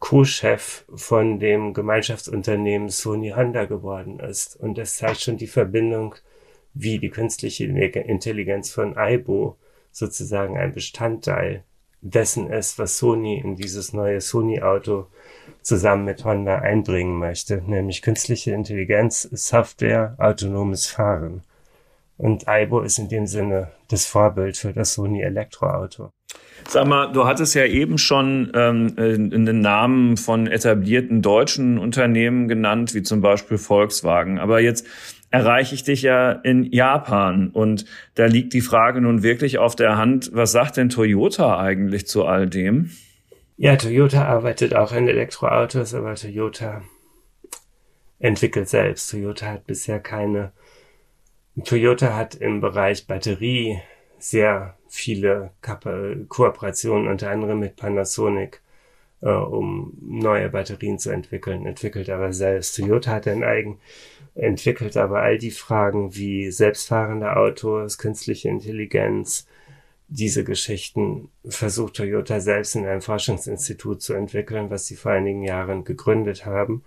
Co-Chef 0.00 0.84
von 0.92 1.38
dem 1.38 1.72
Gemeinschaftsunternehmen 1.72 2.88
Sony 2.88 3.30
Honda 3.30 3.66
geworden 3.66 4.18
ist. 4.18 4.56
Und 4.56 4.76
das 4.76 4.96
zeigt 4.96 5.20
schon 5.20 5.36
die 5.36 5.46
Verbindung, 5.46 6.16
wie 6.74 6.98
die 6.98 7.10
künstliche 7.10 7.64
Intelligenz 7.64 8.70
von 8.70 8.96
Aibo 8.96 9.56
sozusagen 9.92 10.56
ein 10.56 10.72
Bestandteil 10.72 11.64
dessen 12.00 12.50
ist, 12.50 12.78
was 12.78 12.96
Sony 12.96 13.38
in 13.38 13.56
dieses 13.56 13.92
neue 13.92 14.20
Sony-Auto 14.20 15.06
zusammen 15.62 16.06
mit 16.06 16.24
Honda 16.24 16.58
einbringen 16.58 17.18
möchte, 17.18 17.62
nämlich 17.66 18.00
künstliche 18.00 18.52
Intelligenz, 18.52 19.22
Software, 19.32 20.14
autonomes 20.18 20.86
Fahren. 20.86 21.42
Und 22.20 22.48
Aibo 22.48 22.80
ist 22.80 22.98
in 22.98 23.08
dem 23.08 23.26
Sinne 23.26 23.70
das 23.88 24.04
Vorbild 24.04 24.58
für 24.58 24.74
das 24.74 24.92
Sony 24.92 25.22
Elektroauto. 25.22 26.10
Sag 26.68 26.86
mal, 26.86 27.10
du 27.10 27.24
hattest 27.24 27.54
ja 27.54 27.64
eben 27.64 27.96
schon 27.96 28.52
ähm, 28.54 28.94
den 28.94 29.60
Namen 29.62 30.18
von 30.18 30.46
etablierten 30.46 31.22
deutschen 31.22 31.78
Unternehmen 31.78 32.46
genannt, 32.46 32.92
wie 32.92 33.02
zum 33.02 33.22
Beispiel 33.22 33.56
Volkswagen. 33.56 34.38
Aber 34.38 34.60
jetzt 34.60 34.86
erreiche 35.30 35.74
ich 35.74 35.82
dich 35.82 36.02
ja 36.02 36.32
in 36.32 36.70
Japan 36.70 37.48
und 37.48 37.86
da 38.16 38.26
liegt 38.26 38.52
die 38.52 38.60
Frage 38.60 39.00
nun 39.00 39.22
wirklich 39.22 39.56
auf 39.56 39.74
der 39.74 39.96
Hand, 39.96 40.30
was 40.34 40.52
sagt 40.52 40.76
denn 40.76 40.90
Toyota 40.90 41.58
eigentlich 41.58 42.06
zu 42.06 42.26
all 42.26 42.46
dem? 42.46 42.90
Ja, 43.56 43.76
Toyota 43.76 44.26
arbeitet 44.26 44.74
auch 44.74 44.92
in 44.92 45.08
Elektroautos, 45.08 45.94
aber 45.94 46.16
Toyota 46.16 46.82
entwickelt 48.18 48.68
selbst. 48.68 49.10
Toyota 49.10 49.46
hat 49.46 49.66
bisher 49.66 50.00
keine 50.00 50.52
Toyota 51.64 52.14
hat 52.16 52.34
im 52.34 52.60
Bereich 52.60 53.06
Batterie 53.06 53.80
sehr 54.18 54.76
viele 54.88 55.52
Kooperationen, 56.28 57.08
unter 57.08 57.30
anderem 57.30 57.60
mit 57.60 57.76
Panasonic, 57.76 58.60
äh, 59.22 59.30
um 59.30 59.96
neue 60.00 60.48
Batterien 60.50 60.98
zu 60.98 61.10
entwickeln, 61.10 61.66
entwickelt 61.66 62.10
aber 62.10 62.32
selbst. 62.32 62.76
Toyota 62.76 63.12
hat 63.12 63.28
ein 63.28 63.44
eigen, 63.44 63.78
entwickelt 64.34 64.96
aber 64.96 65.20
all 65.22 65.38
die 65.38 65.50
Fragen 65.50 66.14
wie 66.14 66.50
selbstfahrende 66.50 67.36
Autos, 67.36 67.98
künstliche 67.98 68.48
Intelligenz, 68.48 69.46
diese 70.08 70.42
Geschichten 70.42 71.28
versucht 71.44 71.94
Toyota 71.94 72.40
selbst 72.40 72.74
in 72.74 72.84
einem 72.84 73.00
Forschungsinstitut 73.00 74.02
zu 74.02 74.12
entwickeln, 74.12 74.68
was 74.68 74.86
sie 74.86 74.96
vor 74.96 75.12
einigen 75.12 75.44
Jahren 75.44 75.84
gegründet 75.84 76.44
haben 76.44 76.82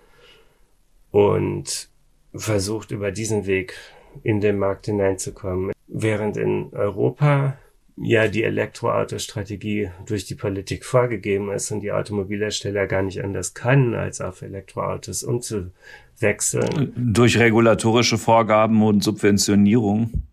und 1.11 1.89
versucht 2.35 2.91
über 2.91 3.11
diesen 3.11 3.45
Weg 3.45 3.75
in 4.21 4.41
den 4.41 4.57
Markt 4.57 4.85
hineinzukommen. 4.85 5.71
Während 5.87 6.37
in 6.37 6.69
Europa 6.73 7.57
ja 7.95 8.27
die 8.27 8.43
Elektroautostrategie 8.43 9.91
durch 10.05 10.25
die 10.25 10.35
Politik 10.35 10.85
vorgegeben 10.85 11.51
ist 11.51 11.71
und 11.71 11.81
die 11.81 11.91
Automobilhersteller 11.91 12.87
gar 12.87 13.03
nicht 13.03 13.23
anders 13.23 13.53
können, 13.53 13.93
als 13.93 14.21
auf 14.21 14.41
Elektroautos 14.41 15.23
umzuwechseln. 15.23 16.93
Durch 16.95 17.37
regulatorische 17.37 18.17
Vorgaben 18.17 18.81
und 18.83 19.03
Subventionierung. 19.03 20.23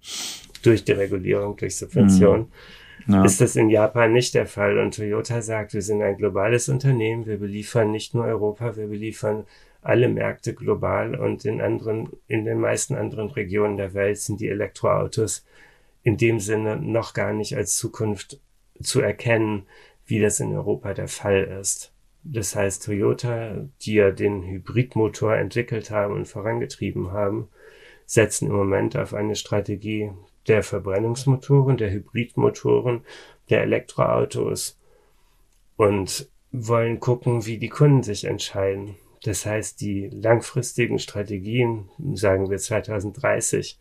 Durch 0.62 0.85
die 0.85 0.93
Regulierung, 0.93 1.57
durch 1.57 1.77
Subvention. 1.77 2.40
Mhm. 2.40 2.49
Ja. 3.11 3.25
Ist 3.25 3.40
das 3.40 3.57
in 3.57 3.70
Japan 3.70 4.12
nicht 4.12 4.35
der 4.35 4.46
Fall. 4.46 4.79
Und 4.79 4.94
Toyota 4.94 5.42
sagt, 5.42 5.75
wir 5.75 5.83
sind 5.83 6.03
ein 6.03 6.16
globales 6.16 6.68
Unternehmen, 6.68 7.27
wir 7.27 7.38
beliefern 7.38 7.90
nicht 7.90 8.14
nur 8.14 8.25
Europa, 8.25 8.77
wir 8.77 8.87
beliefern 8.87 9.46
alle 9.83 10.09
Märkte 10.09 10.55
global 10.55 11.14
und 11.14 11.44
in 11.44 11.61
anderen, 11.61 12.11
in 12.29 12.44
den 12.44 12.61
meisten 12.61 12.94
anderen 12.94 13.31
Regionen 13.31 13.77
der 13.77 13.94
Welt 13.94 14.18
sind 14.18 14.40
die 14.40 14.49
Elektroautos 14.49 15.44
in 16.03 16.16
dem 16.16 16.38
Sinne 16.38 16.77
noch 16.77 17.14
gar 17.14 17.33
nicht 17.33 17.57
als 17.57 17.77
Zukunft 17.77 18.40
zu 18.81 19.01
erkennen, 19.01 19.66
wie 20.07 20.20
das 20.20 20.40
in 20.40 20.55
Europa 20.55 20.94
der 20.94 21.09
Fall 21.09 21.44
ist. 21.61 21.92
Das 22.23 22.55
heißt, 22.55 22.85
Toyota, 22.85 23.66
die 23.83 23.94
ja 23.94 24.11
den 24.11 24.42
Hybridmotor 24.42 25.37
entwickelt 25.37 25.90
haben 25.90 26.14
und 26.14 26.27
vorangetrieben 26.27 27.12
haben, 27.12 27.49
setzen 28.05 28.49
im 28.49 28.57
Moment 28.57 28.96
auf 28.96 29.14
eine 29.14 29.37
Strategie 29.37 30.11
der 30.48 30.62
Verbrennungsmotoren, 30.62 31.76
der 31.76 31.90
Hybridmotoren, 31.90 33.03
der 33.48 33.62
Elektroautos 33.62 34.79
und 35.76 36.29
wollen 36.53 37.00
gucken, 37.00 37.46
wie 37.46 37.59
die 37.59 37.68
Kunden 37.68 38.03
sich 38.03 38.24
entscheiden. 38.24 38.96
Das 39.22 39.44
heißt, 39.44 39.81
die 39.81 40.09
langfristigen 40.09 40.98
Strategien, 40.98 41.88
sagen 42.14 42.50
wir 42.50 42.59
2030, 42.59 43.79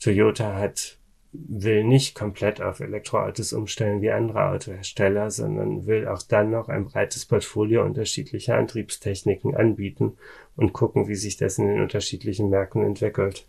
Toyota 0.00 0.56
hat, 0.56 0.98
will 1.32 1.82
nicht 1.82 2.14
komplett 2.14 2.60
auf 2.60 2.80
Elektroautos 2.80 3.52
umstellen 3.52 4.00
wie 4.00 4.10
andere 4.10 4.50
Autohersteller, 4.50 5.30
sondern 5.30 5.86
will 5.86 6.06
auch 6.06 6.22
dann 6.22 6.50
noch 6.50 6.68
ein 6.68 6.84
breites 6.84 7.26
Portfolio 7.26 7.84
unterschiedlicher 7.84 8.56
Antriebstechniken 8.56 9.56
anbieten 9.56 10.16
und 10.56 10.72
gucken, 10.72 11.08
wie 11.08 11.16
sich 11.16 11.36
das 11.36 11.58
in 11.58 11.66
den 11.66 11.80
unterschiedlichen 11.80 12.50
Märkten 12.50 12.84
entwickelt. 12.84 13.48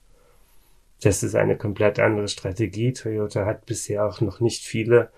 Das 1.01 1.23
ist 1.23 1.35
eine 1.35 1.57
komplett 1.57 1.99
andere 1.99 2.27
Strategie. 2.27 2.93
Toyota 2.93 3.45
hat 3.45 3.65
bisher 3.65 4.05
auch 4.05 4.21
noch 4.21 4.39
nicht 4.39 4.63
viele 4.63 5.09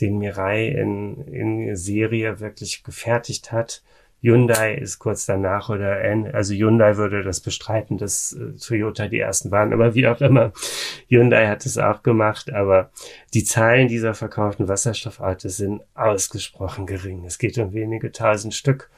den 0.00 0.18
Mirai 0.18 0.68
in, 0.68 1.22
in 1.26 1.76
Serie 1.76 2.40
wirklich 2.40 2.82
gefertigt 2.82 3.52
hat. 3.52 3.82
Hyundai 4.20 4.74
ist 4.74 4.98
kurz 4.98 5.26
danach 5.26 5.68
oder 5.68 5.98
also 6.32 6.54
Hyundai 6.54 6.96
würde 6.96 7.22
das 7.22 7.40
bestreiten, 7.40 7.98
dass 7.98 8.32
äh, 8.32 8.58
Toyota 8.58 9.06
die 9.08 9.20
ersten 9.20 9.50
waren, 9.50 9.72
aber 9.72 9.94
wie 9.94 10.08
auch 10.08 10.20
immer, 10.20 10.52
Hyundai 11.08 11.46
hat 11.46 11.64
es 11.66 11.78
auch 11.78 12.02
gemacht, 12.02 12.52
aber 12.52 12.90
die 13.34 13.44
Zahlen 13.44 13.88
dieser 13.88 14.14
verkauften 14.14 14.66
Wasserstoffautos 14.66 15.56
sind 15.56 15.82
ausgesprochen 15.94 16.86
gering. 16.86 17.24
Es 17.24 17.38
geht 17.38 17.58
um 17.58 17.72
wenige 17.72 18.10
tausend 18.10 18.54
Stück. 18.54 18.90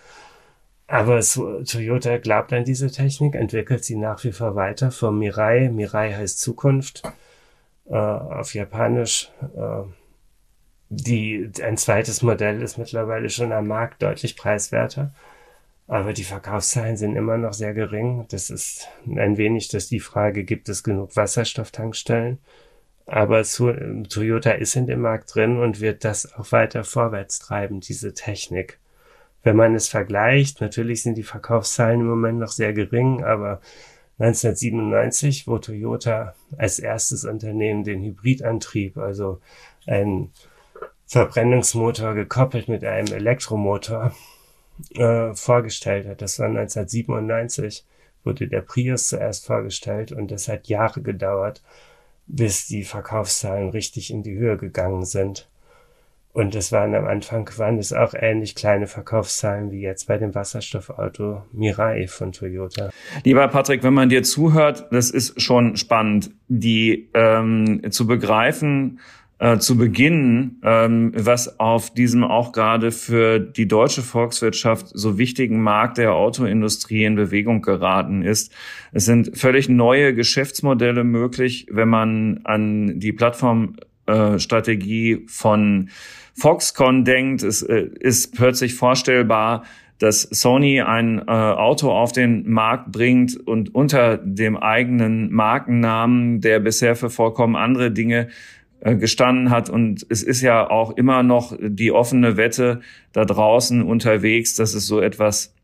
Aber 0.86 1.22
so, 1.22 1.62
Toyota 1.62 2.18
glaubt 2.18 2.52
an 2.52 2.64
diese 2.64 2.90
Technik, 2.90 3.36
entwickelt 3.36 3.84
sie 3.84 3.94
nach 3.94 4.24
wie 4.24 4.32
vor 4.32 4.56
weiter 4.56 4.90
vom 4.90 5.20
Mirai. 5.20 5.70
Mirai 5.70 6.12
heißt 6.14 6.40
Zukunft 6.40 7.02
äh, 7.88 7.94
auf 7.94 8.54
Japanisch. 8.54 9.30
Äh, 9.54 9.82
die, 10.90 11.50
ein 11.62 11.76
zweites 11.76 12.20
Modell 12.20 12.60
ist 12.60 12.76
mittlerweile 12.76 13.30
schon 13.30 13.52
am 13.52 13.68
Markt 13.68 14.02
deutlich 14.02 14.36
preiswerter. 14.36 15.14
Aber 15.86 16.12
die 16.12 16.24
Verkaufszahlen 16.24 16.96
sind 16.96 17.16
immer 17.16 17.38
noch 17.38 17.52
sehr 17.52 17.74
gering. 17.74 18.26
Das 18.28 18.50
ist 18.50 18.88
ein 19.06 19.36
wenig, 19.38 19.68
dass 19.68 19.88
die 19.88 20.00
Frage, 20.00 20.44
gibt 20.44 20.68
es 20.68 20.82
genug 20.82 21.16
Wasserstofftankstellen? 21.16 22.38
Aber 23.06 23.42
Toyota 23.42 24.52
ist 24.52 24.76
in 24.76 24.86
dem 24.86 25.00
Markt 25.00 25.34
drin 25.34 25.58
und 25.58 25.80
wird 25.80 26.04
das 26.04 26.32
auch 26.34 26.52
weiter 26.52 26.84
vorwärts 26.84 27.40
treiben, 27.40 27.80
diese 27.80 28.14
Technik. 28.14 28.78
Wenn 29.42 29.56
man 29.56 29.74
es 29.74 29.88
vergleicht, 29.88 30.60
natürlich 30.60 31.02
sind 31.02 31.16
die 31.16 31.24
Verkaufszahlen 31.24 32.00
im 32.00 32.06
Moment 32.06 32.38
noch 32.38 32.52
sehr 32.52 32.72
gering, 32.72 33.24
aber 33.24 33.60
1997, 34.18 35.46
wo 35.46 35.58
Toyota 35.58 36.34
als 36.56 36.78
erstes 36.78 37.24
Unternehmen 37.24 37.84
den 37.84 38.02
Hybridantrieb, 38.02 38.96
also 38.96 39.40
ein 39.86 40.30
Verbrennungsmotor 41.10 42.14
gekoppelt 42.14 42.68
mit 42.68 42.84
einem 42.84 43.12
Elektromotor 43.12 44.12
äh, 44.94 45.34
vorgestellt 45.34 46.06
hat. 46.06 46.22
Das 46.22 46.38
war 46.38 46.46
1997, 46.46 47.84
wurde 48.22 48.46
der 48.46 48.60
Prius 48.60 49.08
zuerst 49.08 49.44
vorgestellt 49.44 50.12
und 50.12 50.30
das 50.30 50.46
hat 50.46 50.68
Jahre 50.68 51.02
gedauert, 51.02 51.64
bis 52.28 52.68
die 52.68 52.84
Verkaufszahlen 52.84 53.70
richtig 53.70 54.12
in 54.12 54.22
die 54.22 54.36
Höhe 54.36 54.56
gegangen 54.56 55.04
sind. 55.04 55.48
Und 56.32 56.54
es 56.54 56.70
waren 56.70 56.94
am 56.94 57.06
Anfang, 57.06 57.50
waren 57.56 57.78
es 57.78 57.92
auch 57.92 58.14
ähnlich 58.14 58.54
kleine 58.54 58.86
Verkaufszahlen 58.86 59.72
wie 59.72 59.80
jetzt 59.80 60.06
bei 60.06 60.16
dem 60.16 60.32
Wasserstoffauto 60.32 61.42
Mirai 61.50 62.06
von 62.06 62.30
Toyota. 62.30 62.90
Lieber 63.24 63.48
Patrick, 63.48 63.82
wenn 63.82 63.94
man 63.94 64.10
dir 64.10 64.22
zuhört, 64.22 64.86
das 64.92 65.10
ist 65.10 65.42
schon 65.42 65.76
spannend, 65.76 66.30
die 66.46 67.10
ähm, 67.14 67.82
zu 67.90 68.06
begreifen, 68.06 69.00
äh, 69.40 69.58
zu 69.58 69.76
beginnen, 69.78 70.60
ähm, 70.62 71.12
was 71.16 71.58
auf 71.58 71.94
diesem 71.94 72.24
auch 72.24 72.52
gerade 72.52 72.92
für 72.92 73.40
die 73.40 73.66
deutsche 73.66 74.02
Volkswirtschaft 74.02 74.88
so 74.92 75.16
wichtigen 75.16 75.62
Markt 75.62 75.96
der 75.96 76.12
Autoindustrie 76.12 77.04
in 77.04 77.16
Bewegung 77.16 77.62
geraten 77.62 78.22
ist. 78.22 78.52
Es 78.92 79.06
sind 79.06 79.38
völlig 79.38 79.70
neue 79.70 80.14
Geschäftsmodelle 80.14 81.04
möglich, 81.04 81.66
wenn 81.70 81.88
man 81.88 82.40
an 82.44 83.00
die 83.00 83.14
Plattformstrategie 83.14 85.12
äh, 85.12 85.22
von 85.26 85.88
Foxconn 86.34 87.06
denkt. 87.06 87.42
Es 87.42 87.62
äh, 87.62 87.88
ist 87.98 88.34
plötzlich 88.36 88.74
vorstellbar, 88.74 89.64
dass 89.98 90.22
Sony 90.22 90.82
ein 90.82 91.18
äh, 91.18 91.30
Auto 91.30 91.90
auf 91.90 92.12
den 92.12 92.46
Markt 92.50 92.92
bringt 92.92 93.36
und 93.36 93.74
unter 93.74 94.18
dem 94.18 94.58
eigenen 94.58 95.32
Markennamen, 95.32 96.42
der 96.42 96.60
bisher 96.60 96.94
für 96.94 97.08
vollkommen 97.08 97.56
andere 97.56 97.90
Dinge 97.90 98.28
gestanden 98.82 99.50
hat. 99.50 99.68
Und 99.68 100.06
es 100.08 100.22
ist 100.22 100.40
ja 100.40 100.68
auch 100.68 100.96
immer 100.96 101.22
noch 101.22 101.56
die 101.60 101.92
offene 101.92 102.36
Wette 102.36 102.80
da 103.12 103.24
draußen 103.24 103.82
unterwegs, 103.82 104.54
dass 104.54 104.74
es 104.74 104.86
so 104.86 105.00
etwas 105.00 105.54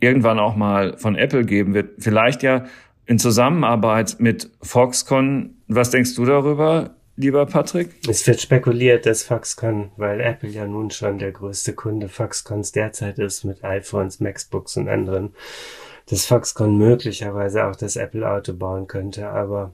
irgendwann 0.00 0.38
auch 0.38 0.56
mal 0.56 0.98
von 0.98 1.16
Apple 1.16 1.44
geben 1.44 1.74
wird. 1.74 1.90
Vielleicht 1.98 2.42
ja 2.42 2.64
in 3.06 3.18
Zusammenarbeit 3.18 4.16
mit 4.18 4.50
Foxconn. 4.62 5.56
Was 5.68 5.90
denkst 5.90 6.14
du 6.14 6.24
darüber, 6.24 6.94
lieber 7.16 7.46
Patrick? 7.46 7.90
Es 8.08 8.26
wird 8.26 8.40
spekuliert, 8.40 9.06
dass 9.06 9.22
Foxconn, 9.22 9.90
weil 9.96 10.20
Apple 10.20 10.50
ja 10.50 10.66
nun 10.66 10.90
schon 10.90 11.18
der 11.18 11.32
größte 11.32 11.72
Kunde 11.72 12.08
Foxconns 12.08 12.72
derzeit 12.72 13.18
ist 13.18 13.44
mit 13.44 13.64
iPhones, 13.64 14.20
MacBooks 14.20 14.76
und 14.76 14.88
anderen, 14.88 15.34
dass 16.06 16.26
Foxconn 16.26 16.76
möglicherweise 16.76 17.66
auch 17.66 17.76
das 17.76 17.96
Apple-Auto 17.96 18.54
bauen 18.54 18.86
könnte. 18.86 19.28
Aber 19.28 19.72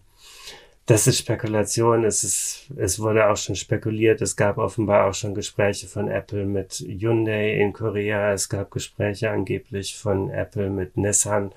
das 0.91 1.07
ist 1.07 1.19
Spekulation. 1.19 2.05
Es 2.05 2.25
ist, 2.25 2.69
es 2.77 2.99
wurde 2.99 3.31
auch 3.31 3.37
schon 3.37 3.55
spekuliert. 3.55 4.21
Es 4.21 4.35
gab 4.35 4.59
offenbar 4.59 5.09
auch 5.09 5.15
schon 5.15 5.37
Gespräche 5.37 5.87
von 5.87 6.09
Apple 6.09 6.45
mit 6.45 6.85
Hyundai 6.85 7.55
in 7.61 7.73
Korea. 7.73 8.33
Es 8.33 8.49
gab 8.49 8.73
Gespräche 8.73 9.31
angeblich 9.31 9.97
von 9.97 10.31
Apple 10.31 10.69
mit 10.69 10.97
Nissan. 10.97 11.53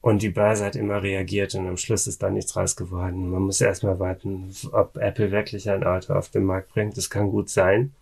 Und 0.00 0.22
die 0.22 0.28
Börse 0.28 0.64
hat 0.64 0.76
immer 0.76 1.02
reagiert 1.02 1.56
und 1.56 1.66
am 1.66 1.76
Schluss 1.76 2.06
ist 2.06 2.22
da 2.22 2.30
nichts 2.30 2.54
raus 2.54 2.76
geworden. 2.76 3.28
Man 3.30 3.42
muss 3.42 3.60
erstmal 3.60 3.98
warten, 3.98 4.54
ob 4.70 4.96
Apple 4.96 5.32
wirklich 5.32 5.68
ein 5.68 5.82
Auto 5.82 6.12
auf 6.12 6.30
den 6.30 6.44
Markt 6.44 6.68
bringt. 6.68 6.96
Das 6.96 7.10
kann 7.10 7.30
gut 7.30 7.50
sein. 7.50 7.94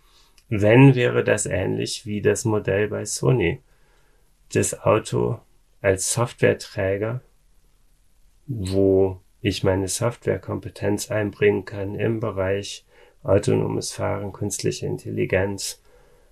Wenn 0.51 0.95
wäre 0.95 1.25
das 1.25 1.47
ähnlich 1.47 2.05
wie 2.05 2.21
das 2.21 2.45
Modell 2.45 2.89
bei 2.89 3.07
Sony. 3.07 3.63
Das 4.53 4.79
Auto 4.79 5.41
als 5.81 6.13
Softwareträger, 6.13 7.23
wo 8.47 9.24
ich 9.45 9.63
meine 9.63 9.89
Softwarekompetenz 9.89 11.11
einbringen 11.11 11.67
kann 11.67 11.97
im 11.97 12.19
Bereich 12.19 12.87
autonomes 13.23 13.93
Fahren, 13.93 14.33
künstliche 14.33 14.87
Intelligenz, 14.87 15.83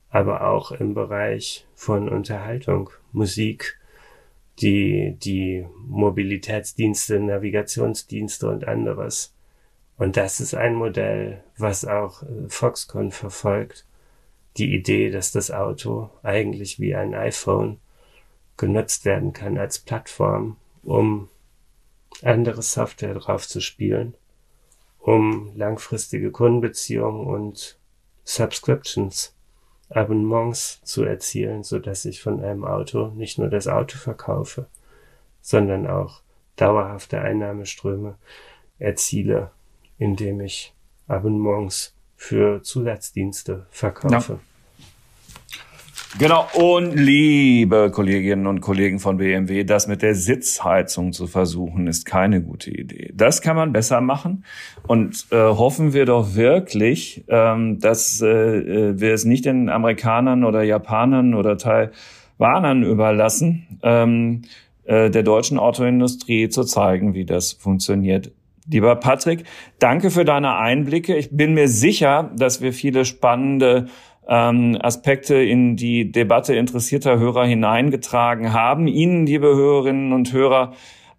aber 0.09 0.49
auch 0.49 0.73
im 0.73 0.95
Bereich 0.95 1.67
von 1.75 2.09
Unterhaltung, 2.09 2.89
Musik, 3.13 3.79
die, 4.61 5.15
die 5.23 5.67
Mobilitätsdienste, 5.87 7.21
Navigationsdienste 7.21 8.49
und 8.49 8.67
anderes. 8.67 9.35
Und 9.99 10.17
das 10.17 10.41
ist 10.41 10.55
ein 10.55 10.75
Modell, 10.75 11.45
was 11.59 11.85
auch 11.85 12.23
äh, 12.23 12.49
Foxconn 12.49 13.11
verfolgt. 13.11 13.85
Die 14.57 14.75
Idee, 14.75 15.11
dass 15.11 15.33
das 15.33 15.51
Auto 15.51 16.09
eigentlich 16.23 16.81
wie 16.81 16.95
ein 16.95 17.13
iPhone 17.13 17.79
genutzt 18.57 19.05
werden 19.05 19.35
kann 19.35 19.59
als 19.59 19.81
Plattform, 19.81 20.57
um 20.83 21.29
andere 22.25 22.63
Software 22.63 23.15
drauf 23.15 23.47
zu 23.49 23.61
spielen, 23.61 24.15
um 24.99 25.53
langfristige 25.57 26.31
Kundenbeziehungen 26.31 27.27
und 27.27 27.79
Subscriptions, 28.25 29.35
Abonnements 29.89 30.81
zu 30.85 31.05
erzielen, 31.05 31.65
so 31.65 31.79
dass 31.79 32.05
ich 32.05 32.23
von 32.23 32.43
einem 32.43 32.65
Auto 32.65 33.09
nicht 33.09 33.39
nur 33.39 33.49
das 33.49 33.69
Auto 33.69 33.99
verkaufe, 33.99 34.67
sondern 35.41 35.87
auch 35.87 36.23
dauerhafte 36.57 37.21
Einnahmeströme 37.21 38.17
erziele, 38.79 39.51
indem 39.99 40.41
ich 40.41 40.73
Abonnements 41.09 41.95
für 42.17 42.63
Zusatzdienste 42.63 43.67
verkaufe. 43.71 44.35
Ja. 44.35 44.52
Genau, 46.19 46.47
und 46.53 46.95
liebe 46.95 47.91
Kolleginnen 47.91 48.47
und 48.47 48.61
Kollegen 48.61 48.99
von 48.99 49.17
BMW, 49.17 49.65
das 49.65 49.87
mit 49.87 50.03
der 50.03 50.15
Sitzheizung 50.15 51.13
zu 51.13 51.27
versuchen, 51.27 51.87
ist 51.87 52.05
keine 52.05 52.43
gute 52.43 52.71
Idee. 52.71 53.11
Das 53.15 53.41
kann 53.41 53.57
man 53.57 53.73
besser 53.73 54.03
machen 54.03 54.45
und 54.87 55.27
äh, 55.31 55.37
hoffen 55.37 55.95
wir 55.95 56.05
doch 56.05 56.35
wirklich, 56.35 57.25
ähm, 57.29 57.79
dass 57.81 58.21
äh, 58.21 58.29
äh 58.29 59.01
wir 59.01 59.15
es 59.15 59.25
nicht 59.25 59.47
den 59.47 59.71
Amerikanern 59.71 60.45
oder 60.45 60.63
Japanern 60.63 61.33
oder 61.33 61.57
Taiwanern 61.57 62.83
überlassen, 62.83 63.79
ähm, 63.83 64.43
äh, 64.85 65.09
der 65.09 65.23
deutschen 65.23 65.59
Autoindustrie 65.59 66.51
zu 66.51 66.65
zeigen, 66.65 67.15
wie 67.15 67.25
das 67.25 67.53
funktioniert. 67.53 68.33
Lieber 68.71 68.95
Patrick, 68.97 69.45
danke 69.79 70.11
für 70.11 70.25
deine 70.25 70.57
Einblicke. 70.57 71.17
Ich 71.17 71.31
bin 71.31 71.55
mir 71.55 71.69
sicher, 71.69 72.31
dass 72.37 72.61
wir 72.61 72.73
viele 72.73 73.05
spannende 73.05 73.87
ähm, 74.29 74.79
Aspekte 74.81 75.37
in 75.37 75.77
die 75.77 76.11
Debatte 76.13 76.55
interessierter 76.55 77.19
Hörer 77.19 77.45
hineingetragen 77.45 78.53
haben. 78.53 78.87
Ihnen, 78.87 79.27
liebe 79.27 79.49
Hörerinnen 79.49 80.13
und 80.13 80.33
Hörer, 80.33 80.73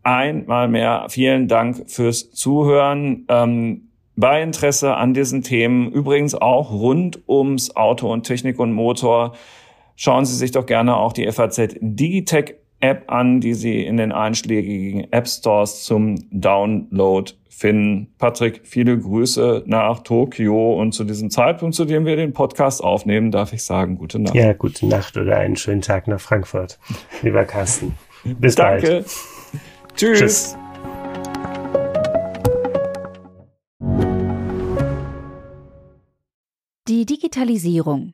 einmal 0.04 0.68
mehr 0.68 1.08
vielen 1.10 1.48
Dank 1.48 1.90
fürs 1.90 2.32
Zuhören. 2.32 3.26
Ähm, 3.30 3.90
bei 4.16 4.44
Interesse 4.44 4.96
an 4.96 5.14
diesen 5.14 5.42
Themen, 5.42 5.92
übrigens 5.92 6.36
auch 6.36 6.72
rund 6.72 7.28
ums 7.28 7.76
Auto 7.76 8.12
und 8.12 8.24
Technik 8.24 8.60
und 8.60 8.72
Motor, 8.72 9.34
schauen 9.96 10.26
Sie 10.26 10.36
sich 10.36 10.52
doch 10.52 10.66
gerne 10.66 10.96
auch 10.98 11.14
die 11.14 11.30
FAZ 11.32 11.76
Digitech 11.80 12.56
App 12.84 13.10
an, 13.10 13.40
die 13.40 13.54
Sie 13.54 13.82
in 13.82 13.96
den 13.96 14.12
einschlägigen 14.12 15.12
App 15.12 15.26
Stores 15.26 15.86
zum 15.86 16.16
Download 16.32 17.32
finden. 17.50 18.14
Patrick, 18.18 18.62
viele 18.66 19.00
Grüße 19.00 19.64
nach 19.66 20.00
Tokio 20.04 20.74
und 20.74 20.92
zu 20.92 21.06
diesem 21.06 21.30
Zeitpunkt, 21.30 21.76
zu 21.76 21.86
dem 21.86 22.06
wir 22.06 22.18
den 22.18 22.34
Podcast 22.34 22.84
aufnehmen, 22.84 23.32
darf 23.32 23.54
ich 23.54 23.64
sagen, 23.64 23.98
gute 23.98 24.20
Nacht. 24.20 24.36
Ja, 24.36 24.52
gute 24.52 24.86
Nacht 24.86 25.16
oder 25.16 25.38
einen 25.38 25.56
schönen 25.56 25.80
Tag 25.82 26.10
nach 26.10 26.20
Frankfurt, 26.20 26.78
lieber 27.22 27.46
Carsten. 27.46 27.96
Bis 28.26 28.56
Danke. 28.56 28.88
bald. 28.88 29.06
Tschüss. 29.96 30.20
Tschüss. 30.20 30.58
Die 36.90 37.06
Digitalisierung 37.06 38.14